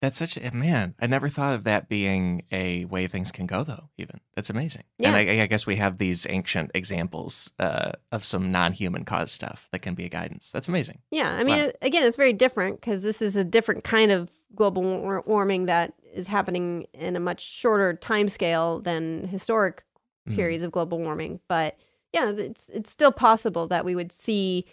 [0.03, 0.95] That's such a man.
[1.01, 3.89] I never thought of that being a way things can go, though.
[3.97, 4.83] Even that's amazing.
[4.99, 5.09] Yeah.
[5.09, 9.69] And I, I guess we have these ancient examples uh, of some non-human cause stuff
[9.73, 10.51] that can be a guidance.
[10.51, 10.99] That's amazing.
[11.11, 11.65] yeah i mean Wow.
[11.67, 15.67] it- again it's very different because this is a different kind of global war- warming
[15.67, 19.85] that is happening in a much shorter time scale than historic
[20.29, 20.35] Mhm.
[20.37, 21.77] periods of global warming but
[22.13, 24.65] yeah it's it's still possible that we would see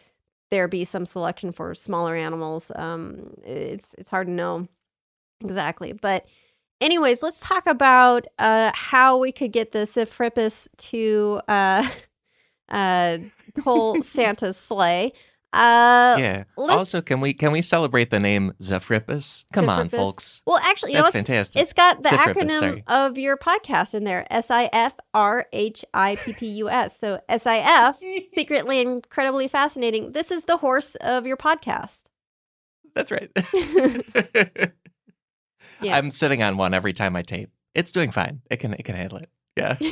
[0.51, 4.67] there be some selection for smaller animals um it's it's hard to know
[5.41, 6.25] exactly but
[6.81, 11.87] anyways let's talk about uh how we could get the Sifrhippus to uh
[12.69, 13.17] uh
[13.61, 15.13] pull santa's sleigh
[15.51, 16.43] uh yeah.
[16.55, 19.45] Also, can we can we celebrate the name Sifrhippus?
[19.51, 20.43] Come on, folks.
[20.45, 21.59] well actually you know That's fantastic.
[21.63, 22.83] it's got the acronym sorry.
[22.85, 24.99] of your podcast in there s-i-f-r-h-i-p-p-u-s
[26.99, 27.99] so s-i-f
[28.35, 32.03] secretly incredibly fascinating this is the horse of your podcast
[32.93, 33.31] That's right.
[35.81, 35.97] Yeah.
[35.97, 37.49] I'm sitting on one every time I tape.
[37.75, 38.41] It's doing fine.
[38.49, 39.29] It can it can handle it.
[39.55, 39.77] Yeah.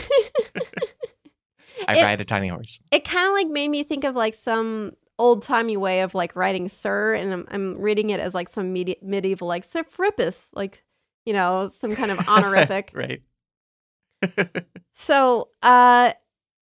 [1.88, 2.80] I It- ride a tiny horse.
[2.92, 6.36] it kind of like made me think of like some old timey way of like
[6.36, 10.50] writing sir and I'm, I'm reading it as like some medi- medieval like Sir Frippus
[10.54, 10.84] like
[11.26, 13.22] you know some kind of honorific right.
[14.94, 16.14] so uh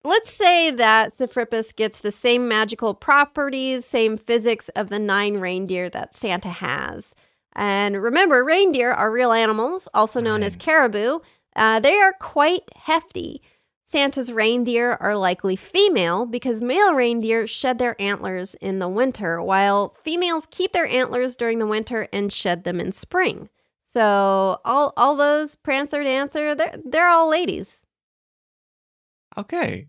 [0.03, 5.89] let's say that Sifrhippus gets the same magical properties same physics of the nine reindeer
[5.89, 7.13] that Santa has
[7.59, 11.19] and remember reindeer are real animals also known as caribou
[11.55, 13.41] uh, they are quite hefty
[13.89, 19.95] Santa's reindeer are likely female because male reindeer shed their antlers in the winter, while
[20.03, 23.49] females keep their antlers during the winter and shed them in spring.
[23.91, 27.83] So all all those Prancer, Dancer, they're they're all ladies.
[29.35, 29.87] Okay.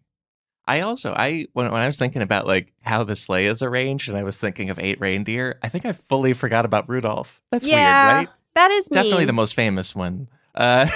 [0.71, 4.09] I also I when when I was thinking about like how the sleigh is arranged
[4.09, 7.41] and I was thinking of eight reindeer, I think I fully forgot about Rudolph.
[7.51, 8.29] That's yeah, weird, right?
[8.55, 9.27] that is Definitely mean.
[9.27, 10.29] the most famous one.
[10.55, 10.87] Uh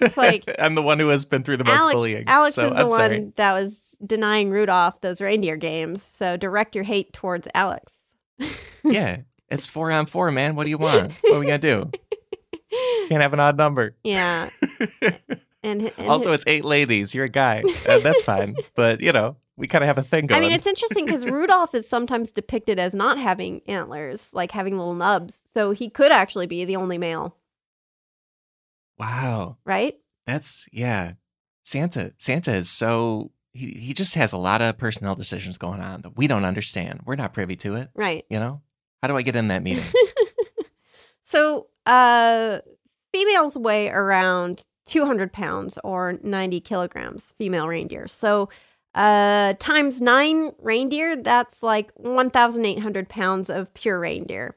[0.00, 2.24] It's like- I'm the one who has been through the most Alex, bullying.
[2.26, 3.32] Alex so is the I'm one sorry.
[3.36, 6.02] that was denying Rudolph those reindeer games.
[6.02, 7.92] So direct your hate towards Alex.
[8.84, 9.18] yeah.
[9.48, 10.56] It's four on four, man.
[10.56, 11.12] What do you want?
[11.20, 11.90] What are we gonna do?
[13.08, 13.94] Can't have an odd number.
[14.02, 14.50] Yeah.
[15.62, 17.14] And, and also, it's eight ladies.
[17.14, 17.62] You're a guy.
[17.86, 18.56] Uh, that's fine.
[18.74, 21.74] But you know, we kind of have a thing I mean, it's interesting because Rudolph
[21.74, 25.42] is sometimes depicted as not having antlers, like having little nubs.
[25.54, 27.36] So he could actually be the only male,
[28.98, 29.56] wow.
[29.64, 29.98] right?
[30.26, 31.12] That's yeah.
[31.64, 36.02] Santa Santa is so he, he just has a lot of personnel decisions going on
[36.02, 37.00] that we don't understand.
[37.04, 38.24] We're not privy to it, Right.
[38.30, 38.62] you know?
[39.02, 39.84] How do I get in that meeting?
[41.24, 42.58] So, uh,
[43.10, 48.06] females weigh around 200 pounds or 90 kilograms, female reindeer.
[48.08, 48.48] So,
[48.94, 54.54] uh, times nine reindeer, that's like 1,800 pounds of pure reindeer.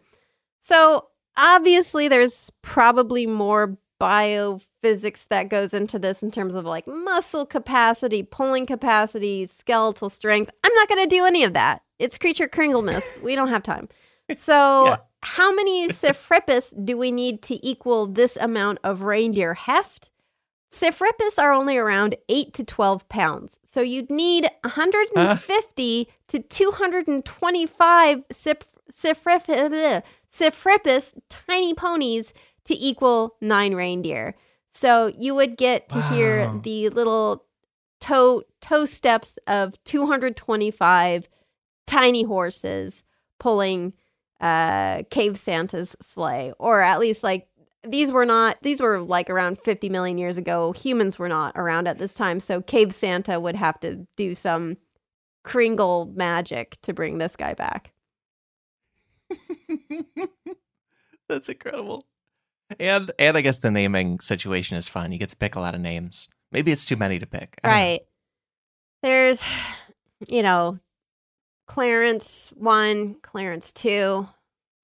[0.59, 1.07] So,
[1.37, 8.23] obviously, there's probably more biophysics that goes into this in terms of like muscle capacity,
[8.23, 10.51] pulling capacity, skeletal strength.
[10.63, 11.81] I'm not going to do any of that.
[11.99, 13.21] It's creature kringleness.
[13.23, 13.89] we don't have time.
[14.37, 14.97] So, Yeah.
[15.21, 20.09] how many Sifrhippus do we need to equal this amount of reindeer heft?
[20.75, 23.59] Sifrhippus are only around 8 to 12 pounds.
[23.63, 28.61] So you'd need 150 to 225 Cyph-
[28.91, 32.33] Sifrhippus, Sifrhippus tiny ponies
[32.65, 34.35] to equal nine reindeer.
[34.71, 37.45] So you would get to hear the little
[38.01, 41.29] toe toe steps of 225
[41.87, 43.03] tiny horses
[43.39, 43.93] pulling
[44.41, 47.47] uh cave santa's sleigh or at least like
[47.87, 51.87] these were not these were like around 50 million years ago humans were not around
[51.87, 54.77] at this time so cave santa would have to do some
[55.43, 57.91] kringle magic to bring this guy back
[61.29, 62.05] That's incredible.
[62.79, 65.11] And and I guess the naming situation is fun.
[65.11, 66.27] You get to pick a lot of names.
[66.51, 67.59] Maybe it's too many to pick.
[67.61, 67.75] Don't know.
[67.75, 68.01] Right.
[69.03, 69.43] There's,
[70.27, 70.79] you know,
[71.67, 74.27] Clarence 1, Clarence 2,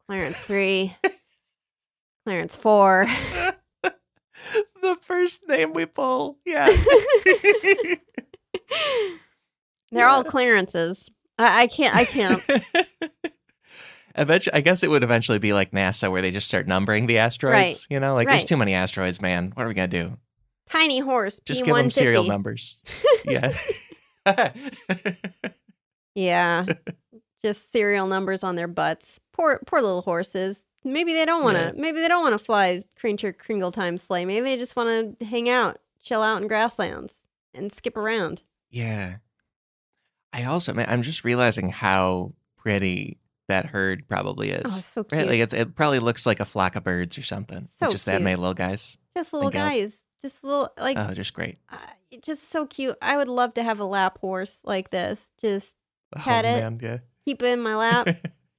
[0.06, 0.96] Clarence 3,
[2.26, 3.08] Clarence 4.
[3.84, 6.38] the first name we pull.
[6.46, 6.68] Yeah.
[9.92, 11.10] They're all clearances.
[11.38, 12.44] I, I can't, I can't.
[14.16, 17.20] Eventually, I guess it would eventually be like NASA, where they just start numbering the
[17.20, 17.54] asteroids.
[17.56, 17.78] Right.
[17.90, 19.52] You know, like there's too many asteroids, man.
[19.54, 20.18] What are we gonna do?
[20.70, 21.40] Tiny horse.
[21.46, 22.80] Just give them serial numbers.
[23.26, 23.54] yeah.
[26.16, 26.66] Yeah.
[27.42, 29.20] Just serial numbers on their butts.
[29.34, 30.66] Poor poor little horses.
[30.84, 31.64] Maybe they don't want to.
[31.66, 31.72] Yeah.
[31.76, 34.26] Maybe they don't want to fly Creature Kringle Time sleigh.
[34.26, 37.14] Maybe they just want to hang out, chill out in grasslands,
[37.54, 38.42] and skip around.
[38.70, 39.16] yeah.
[40.34, 43.18] I also, man, I'm just realizing how pretty
[43.50, 44.64] that herd probably is.
[44.66, 45.20] Oh, so Right?
[45.20, 45.28] cute.
[45.30, 47.68] Like it's, it probably looks like a flock of birds or something.
[47.78, 48.22] So just that cute.
[48.22, 48.98] many little guys.
[49.18, 49.70] Just little gals.
[49.74, 50.00] guys.
[50.22, 50.98] Just little like.
[50.98, 51.58] oh, just great.
[51.70, 51.76] uh,
[52.22, 52.96] just so cute.
[53.02, 55.34] I would love to have a lap horse like this.
[55.42, 55.76] Just
[56.16, 56.62] Pet oh, it.
[56.62, 56.98] man, yeah.
[57.26, 58.08] keep it in my lap,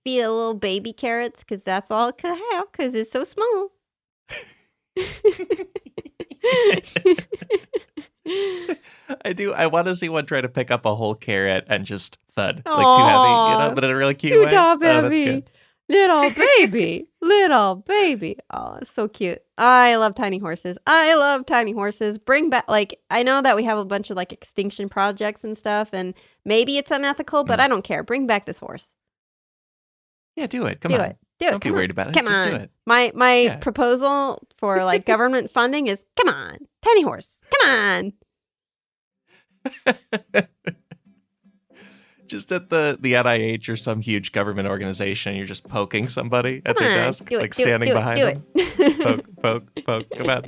[0.05, 3.70] feed a little baby carrots because that's all it could have because it's so small.
[9.24, 9.53] I do.
[9.53, 12.62] I want to see one try to pick up a whole carrot and just thud
[12.64, 14.50] like too heavy, you know, but in a really cute Too way.
[14.50, 15.24] top Oh, heavy.
[15.24, 15.50] good.
[15.88, 17.09] Little baby.
[17.20, 18.38] little baby.
[18.53, 19.42] Oh, it's so cute.
[19.59, 20.78] I love tiny horses.
[20.86, 22.16] I love tiny horses.
[22.18, 25.59] Bring back, like, I know that we have a bunch of like extinction projects and
[25.59, 27.48] stuff, and maybe it's unethical, Mm.
[27.48, 28.03] but I don't care.
[28.03, 28.92] Bring back this horse.
[30.37, 30.80] Yeah, do it.
[30.80, 31.05] Come do on.
[31.07, 31.16] it.
[31.39, 31.51] Do it.
[31.51, 31.78] Don't be Come on.
[31.78, 32.14] worried about it.
[32.14, 32.49] Come Just on.
[32.49, 32.70] do it.
[32.87, 33.57] My my Yeah.
[33.57, 37.41] proposal for like government funding is come on, tiny horse.
[37.61, 38.12] Come on.
[42.26, 46.76] just at the the NIH or some huge government organization, you're just poking somebody at
[46.76, 47.05] Come their on.
[47.07, 48.45] desk, Do it, like do it, standing do it, behind do them.
[48.55, 49.01] it.
[49.43, 50.11] poke, poke, poke.
[50.16, 50.45] Come on.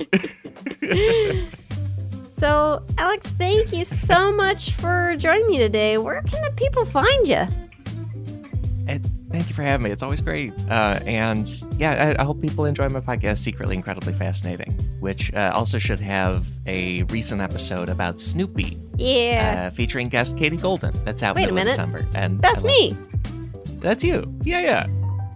[2.37, 5.97] So, Alex, thank you so much for joining me today.
[5.97, 7.47] Where can the people find you?
[8.87, 9.91] And thank you for having me.
[9.91, 10.53] It's always great.
[10.69, 14.71] Uh, and yeah, I, I hope people enjoy my podcast, Secretly Incredibly Fascinating,
[15.01, 20.55] which uh, also should have a recent episode about Snoopy, Yeah, uh, featuring guest Katie
[20.55, 20.93] Golden.
[21.03, 21.71] That's out Wait a middle of minute.
[21.71, 22.07] December.
[22.15, 22.95] And that's me.
[23.81, 24.33] That's you.
[24.43, 24.87] Yeah, yeah.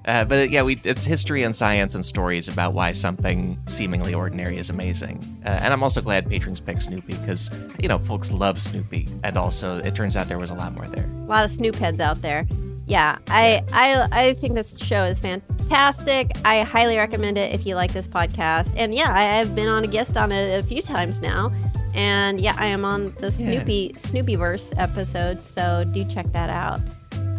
[0.06, 4.14] Uh, but it, yeah, we it's history and science and stories about why something seemingly
[4.14, 5.22] ordinary is amazing.
[5.46, 9.38] Uh, and I'm also glad patrons picked Snoopy because you know folks love Snoopy, and
[9.38, 11.04] also it turns out there was a lot more there.
[11.04, 12.48] A lot of Snoop heads out there.
[12.90, 16.32] Yeah, I, I I think this show is fantastic.
[16.44, 18.74] I highly recommend it if you like this podcast.
[18.76, 21.52] And yeah, I, I've been on a guest on it a few times now.
[21.94, 26.80] And yeah, I am on the Snoopy Snoopyverse episode, so do check that out.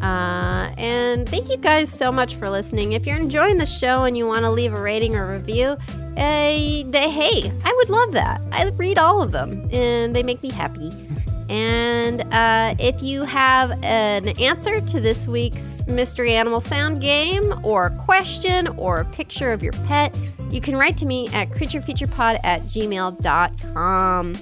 [0.01, 2.93] Uh, and thank you guys so much for listening.
[2.93, 5.77] If you're enjoying the show and you want to leave a rating or review,
[6.17, 8.41] uh, they, hey, I would love that.
[8.53, 10.91] I read all of them, and they make me happy.
[11.51, 17.87] And uh, if you have an answer to this week's Mystery Animal Sound game, or
[17.87, 20.17] a question, or a picture of your pet,
[20.51, 24.37] you can write to me at creaturefeaturepod at gmail.com.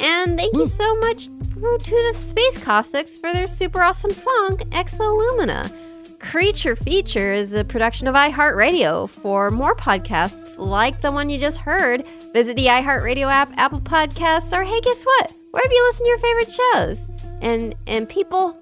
[0.00, 5.70] And thank you so much to the Space Caustics for their super awesome song, Exolumina.
[6.18, 9.06] Creature Feature is a production of iHeartRadio.
[9.10, 14.56] For more podcasts like the one you just heard, visit the iHeartRadio app, Apple Podcasts,
[14.56, 15.43] or hey, guess what?
[15.54, 17.10] Wherever you listen to your favorite shows.
[17.40, 18.56] And and people,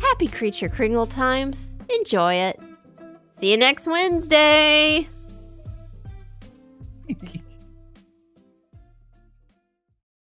[0.00, 1.76] happy Creature Kringle times.
[1.98, 2.58] Enjoy it.
[3.36, 5.08] See you next Wednesday.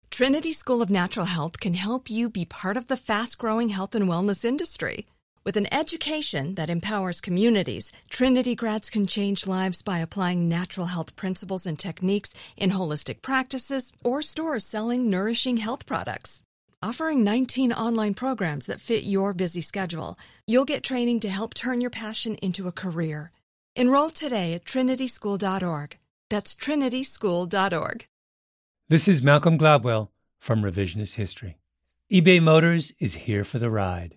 [0.10, 3.94] Trinity School of Natural Health can help you be part of the fast growing health
[3.94, 5.06] and wellness industry.
[5.48, 11.16] With an education that empowers communities, Trinity grads can change lives by applying natural health
[11.16, 16.42] principles and techniques in holistic practices or stores selling nourishing health products.
[16.84, 21.80] Offering 19 online programs that fit your busy schedule, you'll get training to help turn
[21.80, 23.32] your passion into a career.
[23.74, 25.96] Enroll today at trinityschool.org.
[26.30, 28.06] That's trinityschool.org.
[28.90, 31.56] This is Malcolm Gladwell from Revisionist History.
[32.12, 34.17] eBay Motors is here for the ride.